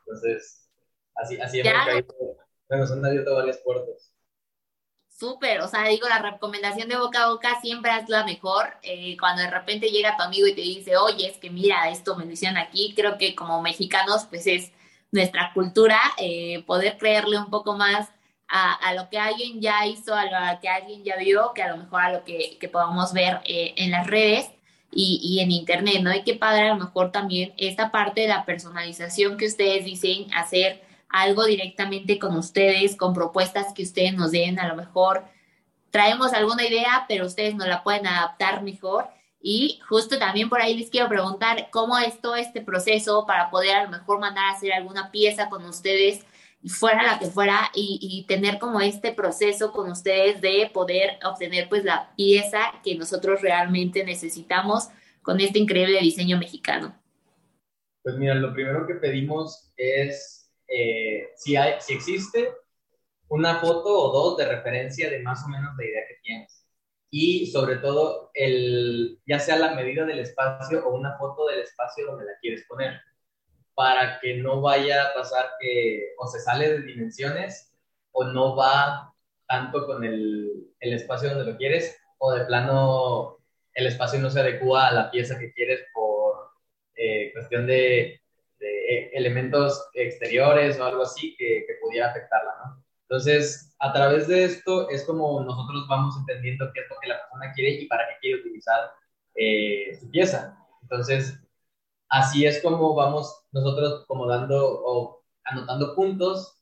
Entonces, 0.00 0.70
así, 1.16 1.40
así 1.40 1.58
hemos 1.58 1.72
caído, 1.84 2.14
bueno, 2.68 3.06
abierto 3.06 3.34
varias 3.34 3.58
puertas. 3.58 4.14
Súper, 5.18 5.62
o 5.62 5.68
sea, 5.68 5.82
digo, 5.88 6.08
la 6.08 6.20
recomendación 6.20 6.88
de 6.88 6.96
boca 6.96 7.24
a 7.24 7.30
boca 7.30 7.60
siempre 7.60 7.90
es 7.98 8.08
la 8.08 8.24
mejor. 8.24 8.76
Eh, 8.82 9.16
cuando 9.18 9.42
de 9.42 9.50
repente 9.50 9.90
llega 9.90 10.16
tu 10.16 10.22
amigo 10.22 10.46
y 10.46 10.54
te 10.54 10.60
dice, 10.60 10.96
oye, 10.96 11.26
es 11.26 11.38
que 11.38 11.50
mira, 11.50 11.90
esto 11.90 12.14
me 12.14 12.24
dicen 12.24 12.56
aquí, 12.56 12.94
creo 12.94 13.18
que 13.18 13.34
como 13.34 13.60
mexicanos, 13.60 14.26
pues 14.30 14.46
es 14.46 14.70
nuestra 15.10 15.50
cultura, 15.54 15.98
eh, 16.18 16.62
poder 16.66 16.98
creerle 16.98 17.36
un 17.36 17.50
poco 17.50 17.76
más 17.76 18.08
a, 18.46 18.74
a, 18.74 18.94
lo 18.94 19.08
que 19.10 19.18
alguien 19.18 19.60
ya 19.60 19.84
hizo, 19.86 20.14
a 20.14 20.24
lo 20.24 20.60
que 20.60 20.68
alguien 20.68 21.02
ya 21.02 21.16
vio, 21.16 21.52
que 21.52 21.64
a 21.64 21.68
lo 21.74 21.78
mejor 21.78 22.00
a 22.00 22.12
lo 22.12 22.24
que, 22.24 22.56
que 22.60 22.68
podamos 22.68 23.12
ver 23.12 23.40
eh, 23.44 23.74
en 23.76 23.90
las 23.90 24.06
redes 24.06 24.48
y, 24.92 25.20
y, 25.20 25.40
en 25.40 25.50
internet, 25.50 26.00
¿no? 26.00 26.14
Y 26.14 26.22
qué 26.22 26.34
padre 26.34 26.68
a 26.68 26.74
lo 26.74 26.84
mejor 26.84 27.10
también 27.10 27.54
esta 27.56 27.90
parte 27.90 28.20
de 28.20 28.28
la 28.28 28.44
personalización 28.44 29.36
que 29.36 29.46
ustedes 29.46 29.84
dicen 29.84 30.32
hacer 30.32 30.87
algo 31.08 31.44
directamente 31.44 32.18
con 32.18 32.36
ustedes, 32.36 32.96
con 32.96 33.14
propuestas 33.14 33.72
que 33.74 33.82
ustedes 33.82 34.14
nos 34.14 34.32
den, 34.32 34.58
a 34.58 34.68
lo 34.68 34.76
mejor 34.76 35.24
traemos 35.90 36.32
alguna 36.32 36.66
idea, 36.66 37.06
pero 37.08 37.26
ustedes 37.26 37.54
nos 37.54 37.68
la 37.68 37.82
pueden 37.82 38.06
adaptar 38.06 38.62
mejor. 38.62 39.06
Y 39.40 39.80
justo 39.88 40.18
también 40.18 40.48
por 40.48 40.60
ahí 40.60 40.76
les 40.76 40.90
quiero 40.90 41.08
preguntar 41.08 41.68
cómo 41.70 41.96
es 41.98 42.20
todo 42.20 42.36
este 42.36 42.60
proceso 42.60 43.24
para 43.26 43.50
poder 43.50 43.76
a 43.76 43.84
lo 43.84 43.90
mejor 43.90 44.18
mandar 44.18 44.46
a 44.46 44.56
hacer 44.56 44.72
alguna 44.72 45.10
pieza 45.10 45.48
con 45.48 45.64
ustedes, 45.64 46.26
fuera 46.66 47.04
la 47.04 47.18
que 47.20 47.26
fuera, 47.26 47.70
y, 47.72 47.98
y 48.02 48.26
tener 48.26 48.58
como 48.58 48.80
este 48.80 49.12
proceso 49.12 49.72
con 49.72 49.90
ustedes 49.90 50.40
de 50.40 50.68
poder 50.74 51.18
obtener 51.24 51.68
pues 51.68 51.84
la 51.84 52.12
pieza 52.16 52.58
que 52.82 52.96
nosotros 52.96 53.40
realmente 53.40 54.04
necesitamos 54.04 54.88
con 55.22 55.40
este 55.40 55.58
increíble 55.58 56.00
diseño 56.00 56.36
mexicano. 56.36 56.94
Pues 58.02 58.16
mira, 58.16 58.34
lo 58.34 58.52
primero 58.52 58.86
que 58.86 58.94
pedimos 58.94 59.70
es 59.76 60.37
eh, 60.68 61.30
si, 61.36 61.56
hay, 61.56 61.80
si 61.80 61.94
existe 61.94 62.52
una 63.28 63.60
foto 63.60 63.88
o 63.88 64.12
dos 64.12 64.36
de 64.36 64.46
referencia 64.46 65.10
de 65.10 65.20
más 65.20 65.44
o 65.44 65.48
menos 65.48 65.74
la 65.76 65.84
idea 65.84 66.06
que 66.08 66.16
tienes. 66.22 66.66
Y 67.10 67.46
sobre 67.46 67.76
todo, 67.76 68.30
el, 68.34 69.18
ya 69.26 69.38
sea 69.38 69.56
la 69.56 69.74
medida 69.74 70.04
del 70.04 70.18
espacio 70.18 70.86
o 70.86 70.94
una 70.94 71.16
foto 71.16 71.46
del 71.46 71.60
espacio 71.60 72.06
donde 72.06 72.26
la 72.26 72.38
quieres 72.40 72.64
poner, 72.68 73.00
para 73.74 74.20
que 74.20 74.34
no 74.36 74.60
vaya 74.60 75.04
a 75.04 75.14
pasar 75.14 75.50
que 75.60 76.14
o 76.18 76.26
se 76.26 76.40
sale 76.40 76.68
de 76.68 76.82
dimensiones 76.82 77.72
o 78.12 78.24
no 78.24 78.56
va 78.56 79.14
tanto 79.46 79.86
con 79.86 80.04
el, 80.04 80.74
el 80.80 80.92
espacio 80.92 81.30
donde 81.30 81.52
lo 81.52 81.56
quieres 81.56 81.98
o 82.18 82.32
de 82.32 82.44
plano 82.44 83.38
el 83.74 83.86
espacio 83.86 84.18
no 84.18 84.28
se 84.28 84.40
adecua 84.40 84.88
a 84.88 84.92
la 84.92 85.10
pieza 85.10 85.38
que 85.38 85.52
quieres 85.52 85.86
por 85.94 86.50
eh, 86.96 87.30
cuestión 87.32 87.66
de 87.66 88.20
de 88.88 89.10
elementos 89.12 89.88
exteriores 89.94 90.78
o 90.78 90.84
algo 90.84 91.02
así 91.02 91.34
que, 91.36 91.64
que, 91.66 91.74
pudiera 91.82 92.10
afectarla, 92.10 92.52
¿no? 92.64 92.84
Entonces, 93.02 93.74
a 93.78 93.92
través 93.92 94.28
de 94.28 94.44
esto 94.44 94.88
es 94.90 95.04
como 95.04 95.42
nosotros 95.42 95.86
vamos 95.88 96.14
entendiendo 96.18 96.70
qué 96.74 96.80
es 96.80 96.86
lo 96.90 96.96
que 97.00 97.08
la 97.08 97.20
persona 97.20 97.52
quiere 97.54 97.70
y 97.82 97.86
para 97.86 98.06
qué 98.08 98.14
quiere 98.20 98.40
utilizar 98.40 98.90
eh, 99.34 99.96
su 99.98 100.10
pieza. 100.10 100.58
Entonces, 100.82 101.38
así 102.08 102.46
es 102.46 102.62
como 102.62 102.94
vamos 102.94 103.44
nosotros 103.52 104.04
como 104.06 104.26
dando 104.26 104.82
o 104.84 105.24
anotando 105.44 105.94
puntos 105.94 106.60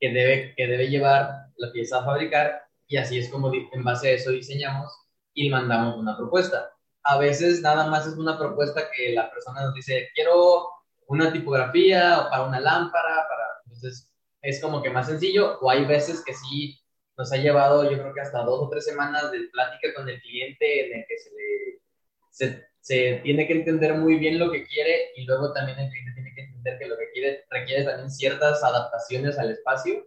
que 0.00 0.12
debe, 0.12 0.54
que 0.56 0.66
debe 0.66 0.88
llevar 0.88 1.46
la 1.56 1.72
pieza 1.72 2.00
a 2.00 2.04
fabricar 2.04 2.62
y 2.88 2.96
así 2.96 3.18
es 3.18 3.28
como 3.30 3.52
en 3.54 3.84
base 3.84 4.08
a 4.08 4.12
eso 4.12 4.30
diseñamos 4.30 4.92
y 5.34 5.50
mandamos 5.50 5.96
una 5.96 6.16
propuesta. 6.16 6.72
A 7.04 7.18
veces 7.18 7.60
nada 7.62 7.86
más 7.88 8.06
es 8.06 8.14
una 8.14 8.38
propuesta 8.38 8.90
que 8.90 9.12
la 9.12 9.30
persona 9.30 9.62
nos 9.62 9.74
dice, 9.74 10.08
quiero 10.14 10.75
una 11.06 11.32
tipografía 11.32 12.20
o 12.20 12.30
para 12.30 12.44
una 12.44 12.60
lámpara, 12.60 13.26
para, 13.28 13.44
entonces 13.64 14.12
es 14.42 14.60
como 14.60 14.82
que 14.82 14.90
más 14.90 15.06
sencillo, 15.06 15.58
o 15.60 15.70
hay 15.70 15.84
veces 15.84 16.22
que 16.24 16.34
sí 16.34 16.78
nos 17.16 17.32
ha 17.32 17.36
llevado, 17.36 17.90
yo 17.90 17.98
creo 17.98 18.14
que 18.14 18.20
hasta 18.20 18.42
dos 18.42 18.60
o 18.60 18.68
tres 18.68 18.84
semanas 18.84 19.30
de 19.32 19.48
plática 19.52 19.94
con 19.94 20.08
el 20.08 20.20
cliente 20.20 20.86
en 20.86 21.00
el 21.00 21.06
que 21.06 21.16
se, 22.30 22.66
se 22.80 23.20
tiene 23.24 23.46
que 23.46 23.54
entender 23.54 23.94
muy 23.94 24.16
bien 24.16 24.38
lo 24.38 24.50
que 24.50 24.64
quiere 24.64 25.10
y 25.16 25.24
luego 25.24 25.52
también 25.52 25.78
el 25.78 25.90
cliente 25.90 26.12
tiene 26.12 26.34
que 26.34 26.42
entender 26.42 26.78
que 26.78 26.86
lo 26.86 26.96
que 26.96 27.10
quiere 27.12 27.44
requiere 27.50 27.84
también 27.84 28.10
ciertas 28.10 28.62
adaptaciones 28.62 29.38
al 29.38 29.50
espacio 29.50 30.06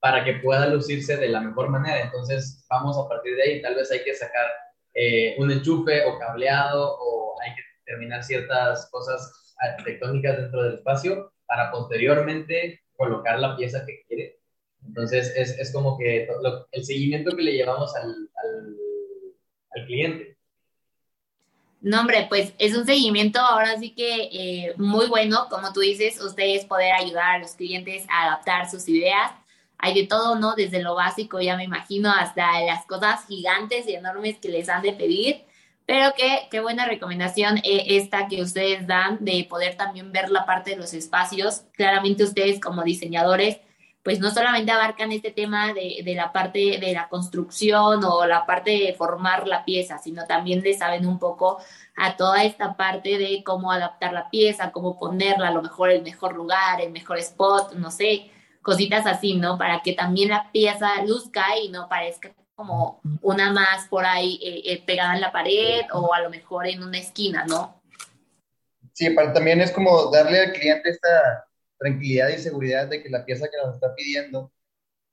para 0.00 0.24
que 0.24 0.34
pueda 0.34 0.66
lucirse 0.66 1.16
de 1.16 1.28
la 1.28 1.40
mejor 1.40 1.68
manera. 1.68 2.00
Entonces, 2.00 2.66
vamos 2.68 2.98
a 2.98 3.08
partir 3.08 3.36
de 3.36 3.42
ahí. 3.42 3.62
Tal 3.62 3.76
vez 3.76 3.90
hay 3.92 4.02
que 4.02 4.14
sacar 4.14 4.46
eh, 4.94 5.36
un 5.38 5.50
enchufe 5.50 6.04
o 6.04 6.18
cableado 6.18 6.96
o 6.98 7.40
hay 7.40 7.54
que 7.54 7.62
terminar 7.86 8.24
ciertas 8.24 8.90
cosas 8.90 9.32
arquitectónicas 9.62 10.36
dentro 10.36 10.62
del 10.62 10.74
espacio 10.74 11.32
para 11.46 11.70
posteriormente 11.70 12.82
colocar 12.96 13.38
la 13.38 13.56
pieza 13.56 13.84
que 13.86 14.02
quiere. 14.06 14.38
Entonces, 14.86 15.32
es, 15.36 15.58
es 15.58 15.72
como 15.72 15.96
que 15.96 16.28
lo, 16.42 16.66
el 16.72 16.84
seguimiento 16.84 17.36
que 17.36 17.42
le 17.42 17.52
llevamos 17.52 17.94
al, 17.94 18.08
al, 18.08 18.76
al, 19.76 19.86
cliente. 19.86 20.36
No, 21.80 22.00
hombre, 22.00 22.26
pues 22.28 22.52
es 22.58 22.76
un 22.76 22.84
seguimiento 22.84 23.40
ahora 23.40 23.78
sí 23.78 23.90
que 23.90 24.28
eh, 24.32 24.74
muy 24.76 25.06
bueno, 25.06 25.46
como 25.50 25.72
tú 25.72 25.80
dices, 25.80 26.20
ustedes 26.20 26.64
poder 26.64 26.92
ayudar 26.92 27.36
a 27.36 27.38
los 27.38 27.52
clientes 27.52 28.04
a 28.08 28.26
adaptar 28.26 28.70
sus 28.70 28.88
ideas. 28.88 29.32
Hay 29.78 29.94
de 29.94 30.06
todo, 30.06 30.36
¿no? 30.36 30.54
Desde 30.54 30.80
lo 30.80 30.94
básico, 30.94 31.40
ya 31.40 31.56
me 31.56 31.64
imagino, 31.64 32.12
hasta 32.12 32.60
las 32.62 32.86
cosas 32.86 33.26
gigantes 33.26 33.86
y 33.88 33.94
enormes 33.94 34.38
que 34.38 34.48
les 34.48 34.68
han 34.68 34.82
de 34.82 34.92
pedir. 34.92 35.44
Pero 35.86 36.12
qué, 36.16 36.48
qué 36.50 36.60
buena 36.60 36.86
recomendación 36.86 37.58
eh, 37.58 37.84
esta 37.88 38.28
que 38.28 38.40
ustedes 38.40 38.86
dan 38.86 39.18
de 39.24 39.46
poder 39.48 39.76
también 39.76 40.12
ver 40.12 40.30
la 40.30 40.46
parte 40.46 40.70
de 40.70 40.76
los 40.76 40.94
espacios. 40.94 41.64
Claramente 41.72 42.24
ustedes 42.24 42.60
como 42.60 42.82
diseñadores, 42.82 43.58
pues 44.02 44.20
no 44.20 44.30
solamente 44.30 44.72
abarcan 44.72 45.12
este 45.12 45.30
tema 45.30 45.72
de, 45.72 46.02
de 46.04 46.14
la 46.14 46.32
parte 46.32 46.78
de 46.78 46.92
la 46.92 47.08
construcción 47.08 48.04
o 48.04 48.26
la 48.26 48.46
parte 48.46 48.70
de 48.70 48.94
formar 48.94 49.46
la 49.46 49.64
pieza, 49.64 49.98
sino 49.98 50.24
también 50.26 50.62
le 50.62 50.74
saben 50.74 51.06
un 51.06 51.18
poco 51.18 51.58
a 51.96 52.16
toda 52.16 52.44
esta 52.44 52.76
parte 52.76 53.18
de 53.18 53.42
cómo 53.44 53.70
adaptar 53.70 54.12
la 54.12 54.30
pieza, 54.30 54.72
cómo 54.72 54.98
ponerla, 54.98 55.48
a 55.48 55.52
lo 55.52 55.62
mejor 55.62 55.90
el 55.90 56.02
mejor 56.02 56.34
lugar, 56.34 56.80
el 56.80 56.90
mejor 56.90 57.18
spot, 57.18 57.74
no 57.74 57.90
sé, 57.90 58.30
cositas 58.62 59.06
así, 59.06 59.34
¿no? 59.34 59.58
Para 59.58 59.82
que 59.82 59.92
también 59.92 60.30
la 60.30 60.50
pieza 60.52 61.02
luzca 61.04 61.56
y 61.62 61.68
no 61.68 61.88
parezca 61.88 62.32
como 62.62 63.00
una 63.22 63.52
más 63.52 63.88
por 63.88 64.04
ahí 64.04 64.38
eh, 64.42 64.72
eh, 64.72 64.82
pegada 64.86 65.14
en 65.14 65.20
la 65.20 65.32
pared 65.32 65.82
o 65.92 66.14
a 66.14 66.20
lo 66.20 66.30
mejor 66.30 66.68
en 66.68 66.82
una 66.82 66.98
esquina, 66.98 67.44
¿no? 67.44 67.82
Sí, 68.92 69.10
pero 69.10 69.32
también 69.32 69.60
es 69.60 69.72
como 69.72 70.10
darle 70.12 70.40
al 70.40 70.52
cliente 70.52 70.90
esta 70.90 71.44
tranquilidad 71.76 72.28
y 72.28 72.38
seguridad 72.38 72.86
de 72.86 73.02
que 73.02 73.10
la 73.10 73.24
pieza 73.24 73.48
que 73.50 73.56
nos 73.56 73.74
está 73.74 73.92
pidiendo 73.96 74.52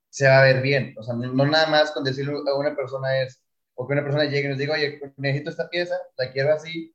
se 0.09 0.27
va 0.27 0.41
a 0.41 0.43
ver 0.43 0.62
bien. 0.62 0.95
O 0.99 1.03
sea, 1.03 1.15
no, 1.15 1.45
nada 1.45 1.65
más 1.67 1.91
con 1.91 2.03
decirle 2.03 2.33
a 2.33 2.55
una 2.55 2.75
persona 2.75 3.19
es, 3.21 3.41
o 3.73 3.88
que 3.88 3.93
una 3.93 4.03
persona 4.03 4.25
llegue 4.25 4.45
y 4.45 4.49
nos 4.49 4.57
diga, 4.59 4.75
oye, 4.75 5.01
necesito 5.17 5.49
esta 5.49 5.69
pieza, 5.69 5.95
la 6.17 6.31
quiero 6.31 6.53
así. 6.53 6.93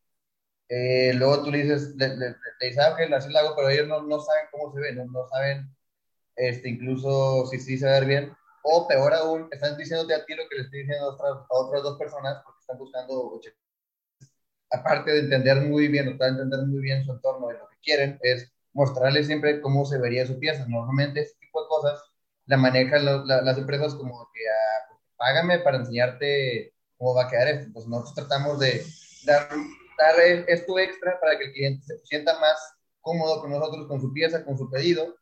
Eh, 0.68 1.12
luego 1.14 1.42
tú 1.42 1.50
le 1.50 1.64
dices, 1.64 1.96
le, 1.96 2.08
le, 2.16 2.28
le 2.28 2.66
dices, 2.68 2.78
ah, 2.78 2.92
ok, 2.92 3.12
así 3.12 3.32
la 3.32 3.40
hago, 3.40 3.56
pero 3.56 3.70
ellos 3.70 3.88
no, 3.88 4.02
no 4.02 4.20
saben 4.20 4.46
cómo 4.52 4.72
se 4.72 4.80
ve, 4.80 4.92
no, 4.92 5.04
no 5.06 5.26
saben 5.28 5.68
este, 6.36 6.68
incluso 6.68 7.46
si 7.46 7.58
sí 7.58 7.76
se 7.76 7.86
va 7.86 7.96
a 7.96 8.00
ver 8.00 8.08
bien. 8.08 8.36
O 8.66 8.88
peor 8.88 9.12
aún, 9.12 9.48
están 9.52 9.76
diciéndote 9.76 10.14
a 10.14 10.24
ti 10.24 10.34
lo 10.34 10.48
que 10.48 10.56
le 10.56 10.62
estoy 10.62 10.80
diciendo 10.80 11.04
a 11.04 11.12
otras, 11.12 11.32
a 11.50 11.54
otras 11.54 11.82
dos 11.82 11.98
personas 11.98 12.42
porque 12.42 12.60
están 12.60 12.78
buscando, 12.78 13.38
aparte 14.70 15.10
de 15.10 15.18
entender 15.18 15.60
muy 15.60 15.88
bien, 15.88 16.08
o 16.08 16.16
de 16.16 16.28
entender 16.28 16.60
muy 16.60 16.80
bien 16.80 17.04
su 17.04 17.12
entorno 17.12 17.50
y 17.50 17.58
lo 17.58 17.68
que 17.68 17.76
quieren, 17.82 18.18
es 18.22 18.50
mostrarles 18.72 19.26
siempre 19.26 19.60
cómo 19.60 19.84
se 19.84 19.98
vería 19.98 20.26
su 20.26 20.38
pieza. 20.38 20.64
Normalmente 20.66 21.20
este 21.20 21.38
tipo 21.40 21.60
de 21.60 21.68
cosas 21.68 22.02
la 22.46 22.56
manejan 22.56 23.04
la, 23.04 23.42
las 23.42 23.58
empresas 23.58 23.94
como 23.96 24.30
que 24.32 24.40
ah, 24.48 24.96
págame 25.18 25.58
para 25.58 25.76
enseñarte 25.76 26.72
cómo 26.96 27.14
va 27.14 27.24
a 27.24 27.28
quedar 27.28 27.48
esto. 27.48 27.70
Pues 27.70 27.86
nosotros 27.86 28.14
tratamos 28.14 28.58
de 28.60 28.82
dar, 29.26 29.46
dar 29.98 30.18
esto 30.48 30.78
extra 30.78 31.20
para 31.20 31.36
que 31.36 31.44
el 31.44 31.52
cliente 31.52 31.84
se 31.84 31.98
sienta 32.06 32.38
más 32.38 32.58
cómodo 33.02 33.42
con 33.42 33.50
nosotros, 33.50 33.86
con 33.88 34.00
su 34.00 34.10
pieza, 34.14 34.42
con 34.42 34.56
su 34.56 34.70
pedido 34.70 35.14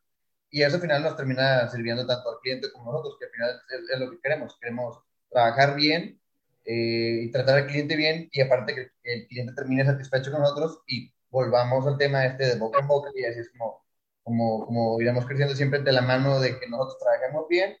y 0.53 0.61
eso 0.61 0.75
al 0.75 0.81
final 0.81 1.01
nos 1.01 1.17
termina 1.17 1.67
sirviendo 1.67 2.05
tanto 2.05 2.29
al 2.29 2.39
cliente 2.39 2.71
como 2.71 2.91
a 2.91 2.93
nosotros, 2.93 3.17
que 3.19 3.25
al 3.25 3.31
final 3.31 3.61
es, 3.91 3.99
lo 3.99 4.11
que 4.11 4.19
queremos. 4.21 4.55
Queremos 4.61 4.99
trabajar 5.31 5.75
bien 5.75 6.21
eh, 6.63 7.21
y 7.23 7.31
tratar 7.31 7.57
al 7.57 7.65
cliente 7.65 7.95
bien 7.95 8.29
y 8.31 8.39
aparte 8.39 8.75
que, 8.75 8.91
que, 9.01 9.13
el 9.15 9.27
cliente 9.27 9.53
termine 9.53 9.83
satisfecho 9.83 10.31
con 10.31 10.41
nosotros 10.41 10.83
y 10.85 11.11
volvamos 11.31 11.87
al 11.87 11.97
tema 11.97 12.23
este 12.27 12.45
de 12.45 12.59
boca 12.59 12.81
en 12.81 12.87
boca 12.87 13.09
y 13.15 13.25
así 13.25 13.39
es 13.39 13.49
como, 13.49 13.83
como, 14.21 14.67
como 14.67 15.01
iremos 15.01 15.25
creciendo 15.25 15.55
siempre 15.55 15.81
de 15.81 15.91
la 15.91 16.01
mano 16.01 16.39
de 16.39 16.59
que 16.59 16.69
nosotros 16.69 16.99
trabajemos 16.99 17.47
bien 17.49 17.75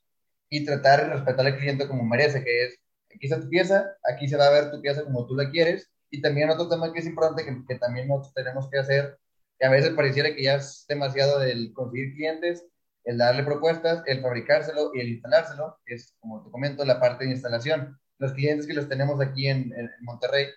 y 0.49 0.65
tratar 0.65 1.03
de 1.05 1.13
respetar 1.13 1.45
al 1.45 1.57
cliente 1.59 1.87
como 1.87 2.03
merece, 2.03 2.43
que 2.43 2.65
es, 2.65 2.79
aquí 3.15 3.27
está 3.27 3.39
tu 3.39 3.49
pieza, 3.49 3.85
aquí 4.11 4.27
se 4.27 4.35
va 4.35 4.47
a 4.47 4.51
ver 4.51 4.71
tu 4.71 4.81
pieza 4.81 5.03
como 5.03 5.27
tú 5.27 5.35
la 5.35 5.51
quieres 5.51 5.91
y 6.09 6.21
también 6.23 6.49
otro 6.49 6.67
tema 6.67 6.91
que 6.91 7.01
es 7.01 7.05
importante 7.05 7.45
que, 7.45 7.55
que 7.67 7.75
también 7.77 8.07
nosotros 8.07 8.33
tenemos 8.33 8.67
que 8.67 8.79
hacer 8.79 9.19
que 9.59 9.65
a 9.65 9.71
veces 9.71 9.91
pareciera 9.91 10.33
que 10.33 10.43
ya 10.43 10.55
es 10.55 10.85
demasiado 10.87 11.41
el 11.41 11.73
conseguir 11.73 12.13
clientes, 12.13 12.65
el 13.05 13.17
darle 13.17 13.43
propuestas, 13.43 14.03
el 14.05 14.21
fabricárselo 14.21 14.91
y 14.93 15.01
el 15.01 15.09
instalárselo, 15.09 15.77
es 15.85 16.15
como 16.19 16.43
te 16.43 16.51
comento 16.51 16.85
la 16.85 16.99
parte 16.99 17.25
de 17.25 17.31
instalación. 17.31 17.99
Los 18.17 18.33
clientes 18.33 18.67
que 18.67 18.73
los 18.73 18.87
tenemos 18.87 19.19
aquí 19.21 19.47
en, 19.47 19.73
en 19.73 19.89
Monterrey, 20.01 20.47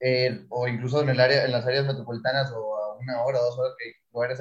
eh, 0.00 0.46
o 0.48 0.66
incluso 0.68 1.02
en, 1.02 1.10
el 1.10 1.20
área, 1.20 1.44
en 1.44 1.52
las 1.52 1.66
áreas 1.66 1.86
metropolitanas 1.86 2.52
o 2.52 2.76
a 2.76 2.98
una 2.98 3.22
hora, 3.22 3.38
dos 3.38 3.58
horas 3.58 3.74
que 3.78 3.92
lugares 4.12 4.40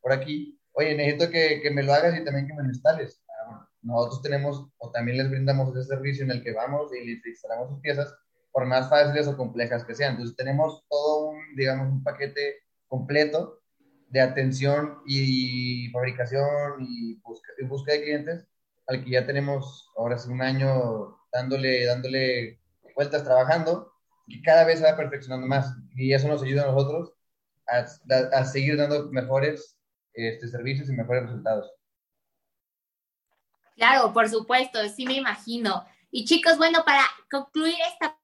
por 0.00 0.12
aquí, 0.12 0.58
oye, 0.72 0.94
necesito 0.94 1.30
que, 1.30 1.60
que, 1.62 1.70
me 1.70 1.82
lo 1.82 1.94
hagas 1.94 2.18
y 2.18 2.24
también 2.24 2.46
que 2.46 2.54
me 2.54 2.62
lo 2.62 2.68
instales. 2.68 3.22
Ah, 3.28 3.66
nosotros 3.82 4.22
tenemos, 4.22 4.66
o 4.78 4.90
también 4.90 5.18
les 5.18 5.30
brindamos 5.30 5.74
ese 5.76 5.88
servicio 5.88 6.24
en 6.24 6.30
el 6.30 6.42
que 6.42 6.52
vamos 6.52 6.90
y 6.94 7.04
les 7.04 7.24
instalamos 7.24 7.70
sus 7.70 7.80
piezas, 7.80 8.14
por 8.52 8.66
más 8.66 8.88
fáciles 8.88 9.26
o 9.26 9.36
complejas 9.36 9.84
que 9.84 9.94
sean. 9.94 10.12
Entonces 10.12 10.36
tenemos 10.36 10.84
todo 10.88 11.30
un, 11.30 11.56
digamos, 11.56 11.88
un 11.88 12.02
paquete 12.02 12.63
completo 12.88 13.60
de 14.08 14.20
atención 14.20 15.00
y 15.06 15.88
fabricación 15.90 16.76
y 16.80 17.14
busca, 17.16 17.92
de 17.92 18.02
clientes 18.02 18.46
al 18.86 19.02
que 19.02 19.10
ya 19.10 19.26
tenemos 19.26 19.90
ahora 19.96 20.16
hace 20.16 20.28
un 20.30 20.42
año 20.42 21.18
dándole, 21.32 21.86
dándole 21.86 22.60
vueltas 22.94 23.24
trabajando 23.24 23.92
y 24.26 24.42
cada 24.42 24.64
vez 24.64 24.78
se 24.78 24.84
va 24.84 24.96
perfeccionando 24.96 25.46
más 25.46 25.74
y 25.96 26.12
eso 26.12 26.28
nos 26.28 26.42
ayuda 26.42 26.64
a 26.64 26.66
nosotros 26.66 27.12
a, 27.66 27.86
a 28.38 28.44
seguir 28.44 28.76
dando 28.76 29.10
mejores 29.10 29.78
este, 30.14 30.46
servicios 30.48 30.88
y 30.88 30.92
mejores 30.92 31.24
resultados. 31.24 31.70
Claro, 33.74 34.12
por 34.12 34.28
supuesto, 34.28 34.78
sí 34.88 35.04
me 35.06 35.14
imagino. 35.14 35.84
Y 36.10 36.24
chicos, 36.24 36.56
bueno, 36.56 36.84
para 36.84 37.02
concluir 37.28 37.74
esta 37.92 38.16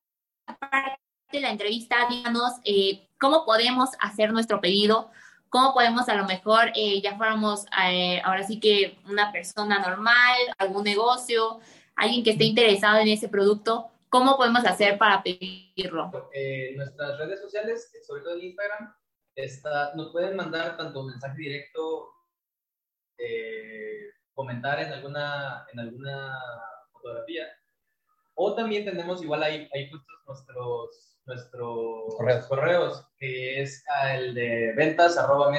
parte 0.61 1.01
de 1.33 1.41
la 1.41 1.51
entrevista, 1.51 1.97
díganos 2.09 2.55
eh, 2.65 3.09
cómo 3.19 3.45
podemos 3.45 3.91
hacer 4.01 4.33
nuestro 4.33 4.61
pedido, 4.61 5.11
cómo 5.49 5.73
podemos 5.73 6.09
a 6.09 6.15
lo 6.15 6.27
mejor, 6.27 6.73
eh, 6.75 7.01
ya 7.01 7.17
fuéramos 7.17 7.67
eh, 7.85 8.21
ahora 8.25 8.43
sí 8.43 8.59
que 8.59 8.99
una 9.07 9.31
persona 9.33 9.79
normal, 9.79 10.37
algún 10.59 10.85
negocio, 10.85 11.61
alguien 11.97 12.25
que 12.25 12.33
esté 12.33 12.45
interesado 12.45 12.99
en 12.99 13.09
ese 13.09 13.29
producto, 13.29 13.91
¿cómo 14.09 14.37
podemos 14.37 14.65
hacer 14.65 14.99
para 14.99 15.23
pedirlo? 15.23 16.11
nuestras 16.77 17.19
redes 17.19 17.41
sociales, 17.41 17.91
sobre 18.07 18.23
todo 18.23 18.35
en 18.35 18.45
Instagram, 18.47 18.95
nos 19.97 20.13
pueden 20.13 20.37
mandar 20.37 20.77
tanto 20.77 21.03
mensaje 21.05 21.37
directo, 21.37 22.11
comentar 24.35 24.81
en 24.81 24.93
alguna, 24.93 25.67
en 25.73 25.81
alguna 25.81 26.39
fotografía, 26.93 27.47
o 28.35 28.55
también 28.55 28.85
tenemos 28.85 29.23
igual 29.23 29.43
ahí, 29.43 29.69
ahí 29.75 29.89
puestos 29.91 30.19
nuestros 30.27 31.11
nuestros 31.31 32.15
correos. 32.17 32.47
correos, 32.47 33.07
que 33.19 33.63
es 33.63 33.85
el 34.13 34.35
de 34.35 34.73
ventas 34.77 35.17
arroba 35.17 35.53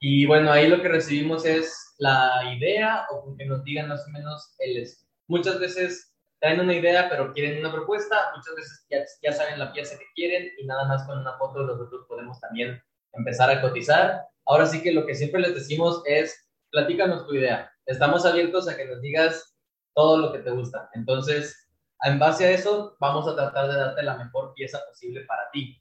Y 0.00 0.26
bueno, 0.26 0.50
ahí 0.50 0.68
lo 0.68 0.80
que 0.80 0.88
recibimos 0.88 1.44
es 1.44 1.94
la 1.98 2.54
idea 2.56 3.06
o 3.10 3.36
que 3.36 3.44
nos 3.44 3.62
digan 3.64 3.88
más 3.88 4.06
o 4.06 4.10
menos 4.10 4.54
el... 4.58 4.88
Muchas 5.28 5.60
veces 5.60 6.14
traen 6.40 6.60
una 6.60 6.74
idea 6.74 7.08
pero 7.08 7.32
quieren 7.32 7.58
una 7.60 7.72
propuesta, 7.72 8.32
muchas 8.34 8.54
veces 8.54 8.86
ya, 8.90 8.98
ya 9.22 9.36
saben 9.36 9.58
la 9.58 9.72
pieza 9.72 9.98
que 9.98 10.04
quieren 10.14 10.50
y 10.58 10.66
nada 10.66 10.86
más 10.86 11.06
con 11.06 11.18
una 11.18 11.36
foto 11.38 11.62
nosotros 11.62 12.06
podemos 12.08 12.40
también 12.40 12.82
empezar 13.12 13.50
a 13.50 13.60
cotizar. 13.60 14.22
Ahora 14.46 14.66
sí 14.66 14.82
que 14.82 14.92
lo 14.92 15.06
que 15.06 15.14
siempre 15.14 15.40
les 15.40 15.54
decimos 15.54 16.02
es, 16.06 16.48
platícanos 16.70 17.26
tu 17.26 17.34
idea. 17.34 17.70
Estamos 17.84 18.24
abiertos 18.24 18.68
a 18.68 18.76
que 18.76 18.86
nos 18.86 19.00
digas 19.00 19.56
todo 19.94 20.18
lo 20.18 20.32
que 20.32 20.38
te 20.38 20.50
gusta. 20.50 20.88
Entonces, 20.94 21.65
en 22.02 22.18
base 22.18 22.46
a 22.46 22.50
eso, 22.50 22.96
vamos 23.00 23.26
a 23.28 23.34
tratar 23.34 23.68
de 23.68 23.76
darte 23.76 24.02
la 24.02 24.16
mejor 24.16 24.52
pieza 24.54 24.80
posible 24.88 25.22
para 25.22 25.50
ti. 25.50 25.80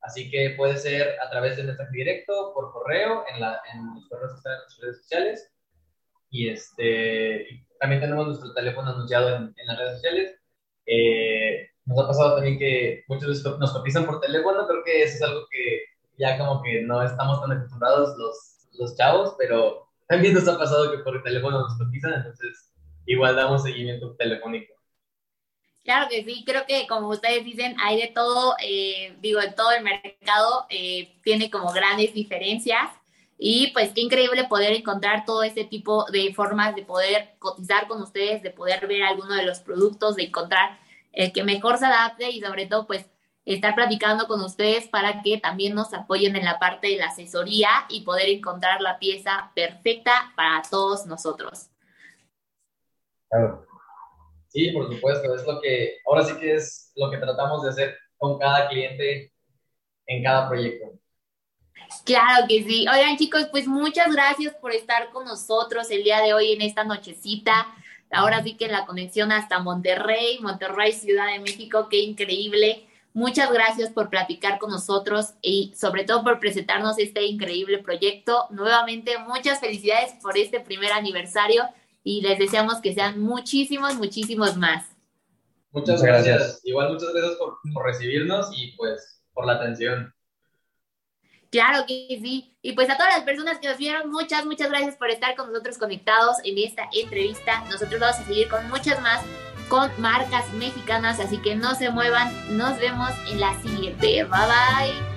Así 0.00 0.30
que 0.30 0.50
puede 0.56 0.76
ser 0.76 1.16
a 1.24 1.28
través 1.30 1.56
de 1.56 1.64
mensaje 1.64 1.90
directo, 1.92 2.52
por 2.54 2.72
correo, 2.72 3.24
en, 3.32 3.40
la, 3.40 3.60
en 3.72 3.94
los 3.94 4.08
correos 4.08 4.32
que 4.32 4.38
están 4.38 4.52
en 4.54 4.60
las 4.60 4.78
redes 4.80 4.96
sociales. 5.02 5.52
Y 6.30 6.48
este, 6.48 7.66
también 7.78 8.00
tenemos 8.00 8.26
nuestro 8.26 8.54
teléfono 8.54 8.90
anunciado 8.90 9.36
en, 9.36 9.54
en 9.56 9.66
las 9.66 9.78
redes 9.78 9.94
sociales. 9.94 10.36
Eh, 10.86 11.68
nos 11.84 11.98
ha 11.98 12.06
pasado 12.06 12.36
también 12.36 12.58
que 12.58 13.04
muchos 13.08 13.44
nos 13.58 13.72
cotizan 13.72 14.06
por 14.06 14.20
teléfono. 14.20 14.66
Creo 14.66 14.84
que 14.84 15.02
eso 15.02 15.16
es 15.16 15.22
algo 15.22 15.46
que 15.50 15.82
ya 16.16 16.38
como 16.38 16.62
que 16.62 16.82
no 16.82 17.02
estamos 17.02 17.40
tan 17.40 17.52
acostumbrados 17.52 18.16
los, 18.16 18.68
los 18.78 18.96
chavos, 18.96 19.34
pero 19.38 19.88
también 20.06 20.34
nos 20.34 20.46
ha 20.48 20.58
pasado 20.58 20.90
que 20.90 20.98
por 20.98 21.22
teléfono 21.22 21.60
nos 21.60 21.78
cotizan, 21.78 22.14
entonces 22.14 22.72
igual 23.06 23.36
damos 23.36 23.62
seguimiento 23.62 24.14
telefónico. 24.16 24.74
Claro 25.82 26.08
que 26.10 26.24
sí, 26.24 26.44
creo 26.46 26.66
que 26.66 26.86
como 26.86 27.08
ustedes 27.08 27.44
dicen, 27.44 27.74
hay 27.80 28.00
de 28.00 28.08
todo, 28.08 28.54
eh, 28.62 29.16
digo, 29.20 29.40
en 29.40 29.54
todo 29.54 29.72
el 29.72 29.82
mercado 29.82 30.66
eh, 30.68 31.16
tiene 31.24 31.50
como 31.50 31.72
grandes 31.72 32.12
diferencias 32.12 32.90
y 33.38 33.68
pues 33.72 33.92
qué 33.94 34.02
increíble 34.02 34.44
poder 34.44 34.72
encontrar 34.74 35.24
todo 35.24 35.42
este 35.42 35.64
tipo 35.64 36.04
de 36.10 36.34
formas 36.34 36.74
de 36.76 36.82
poder 36.82 37.34
cotizar 37.38 37.88
con 37.88 38.02
ustedes, 38.02 38.42
de 38.42 38.50
poder 38.50 38.86
ver 38.86 39.02
alguno 39.02 39.34
de 39.34 39.44
los 39.44 39.60
productos, 39.60 40.16
de 40.16 40.24
encontrar 40.24 40.78
el 41.12 41.32
que 41.32 41.42
mejor 41.42 41.78
se 41.78 41.86
adapte 41.86 42.28
y 42.30 42.42
sobre 42.42 42.66
todo 42.66 42.86
pues 42.86 43.06
estar 43.46 43.74
platicando 43.74 44.26
con 44.26 44.42
ustedes 44.42 44.86
para 44.88 45.22
que 45.22 45.38
también 45.38 45.74
nos 45.74 45.94
apoyen 45.94 46.36
en 46.36 46.44
la 46.44 46.58
parte 46.58 46.88
de 46.88 46.98
la 46.98 47.06
asesoría 47.06 47.70
y 47.88 48.02
poder 48.02 48.28
encontrar 48.28 48.82
la 48.82 48.98
pieza 48.98 49.50
perfecta 49.54 50.32
para 50.36 50.60
todos 50.70 51.06
nosotros. 51.06 51.70
Claro. 53.30 53.69
Sí, 54.50 54.72
por 54.72 54.92
supuesto, 54.92 55.32
es 55.34 55.46
lo 55.46 55.60
que, 55.60 55.98
ahora 56.06 56.24
sí 56.24 56.34
que 56.38 56.54
es 56.54 56.92
lo 56.96 57.08
que 57.08 57.18
tratamos 57.18 57.62
de 57.62 57.70
hacer 57.70 57.96
con 58.16 58.36
cada 58.38 58.68
cliente 58.68 59.32
en 60.06 60.24
cada 60.24 60.48
proyecto. 60.48 60.98
Claro 62.04 62.46
que 62.48 62.64
sí. 62.64 62.86
Oigan 62.88 63.16
chicos, 63.16 63.46
pues 63.50 63.68
muchas 63.68 64.12
gracias 64.12 64.54
por 64.54 64.72
estar 64.72 65.10
con 65.10 65.24
nosotros 65.24 65.90
el 65.90 66.02
día 66.02 66.20
de 66.20 66.34
hoy 66.34 66.52
en 66.52 66.62
esta 66.62 66.82
nochecita. 66.82 67.68
Ahora 68.10 68.42
sí 68.42 68.56
que 68.56 68.66
la 68.66 68.86
conexión 68.86 69.30
hasta 69.30 69.60
Monterrey, 69.60 70.40
Monterrey, 70.40 70.92
Ciudad 70.92 71.32
de 71.32 71.38
México, 71.38 71.88
qué 71.88 72.00
increíble. 72.00 72.88
Muchas 73.12 73.52
gracias 73.52 73.90
por 73.90 74.10
platicar 74.10 74.58
con 74.58 74.70
nosotros 74.70 75.34
y 75.42 75.72
sobre 75.76 76.04
todo 76.04 76.24
por 76.24 76.40
presentarnos 76.40 76.98
este 76.98 77.24
increíble 77.24 77.78
proyecto. 77.78 78.46
Nuevamente, 78.50 79.16
muchas 79.18 79.60
felicidades 79.60 80.14
por 80.20 80.36
este 80.36 80.58
primer 80.58 80.92
aniversario 80.92 81.64
y 82.02 82.22
les 82.22 82.38
deseamos 82.38 82.80
que 82.80 82.94
sean 82.94 83.20
muchísimos, 83.20 83.94
muchísimos 83.96 84.56
más. 84.56 84.86
Muchas 85.72 86.02
gracias. 86.02 86.60
Igual 86.64 86.92
muchas 86.92 87.12
gracias 87.12 87.36
por, 87.36 87.58
por, 87.72 87.86
recibirnos 87.86 88.50
y 88.56 88.72
pues 88.76 89.22
por 89.32 89.46
la 89.46 89.54
atención. 89.54 90.12
Claro 91.50 91.84
que 91.86 92.18
sí. 92.22 92.56
Y 92.62 92.72
pues 92.72 92.88
a 92.90 92.96
todas 92.96 93.14
las 93.14 93.24
personas 93.24 93.58
que 93.58 93.68
nos 93.68 93.78
vieron, 93.78 94.10
muchas, 94.10 94.44
muchas 94.46 94.68
gracias 94.70 94.96
por 94.96 95.10
estar 95.10 95.34
con 95.34 95.48
nosotros 95.48 95.78
conectados 95.78 96.36
en 96.44 96.58
esta 96.58 96.88
entrevista. 96.92 97.64
Nosotros 97.70 98.00
vamos 98.00 98.18
a 98.18 98.24
seguir 98.24 98.48
con 98.48 98.68
muchas 98.68 99.00
más, 99.02 99.22
con 99.68 99.90
marcas 100.00 100.52
mexicanas, 100.54 101.18
así 101.18 101.38
que 101.38 101.56
no 101.56 101.74
se 101.74 101.90
muevan. 101.90 102.56
Nos 102.56 102.78
vemos 102.78 103.10
en 103.30 103.40
la 103.40 103.60
siguiente. 103.62 104.24
Bye 104.24 104.24
bye. 104.24 105.09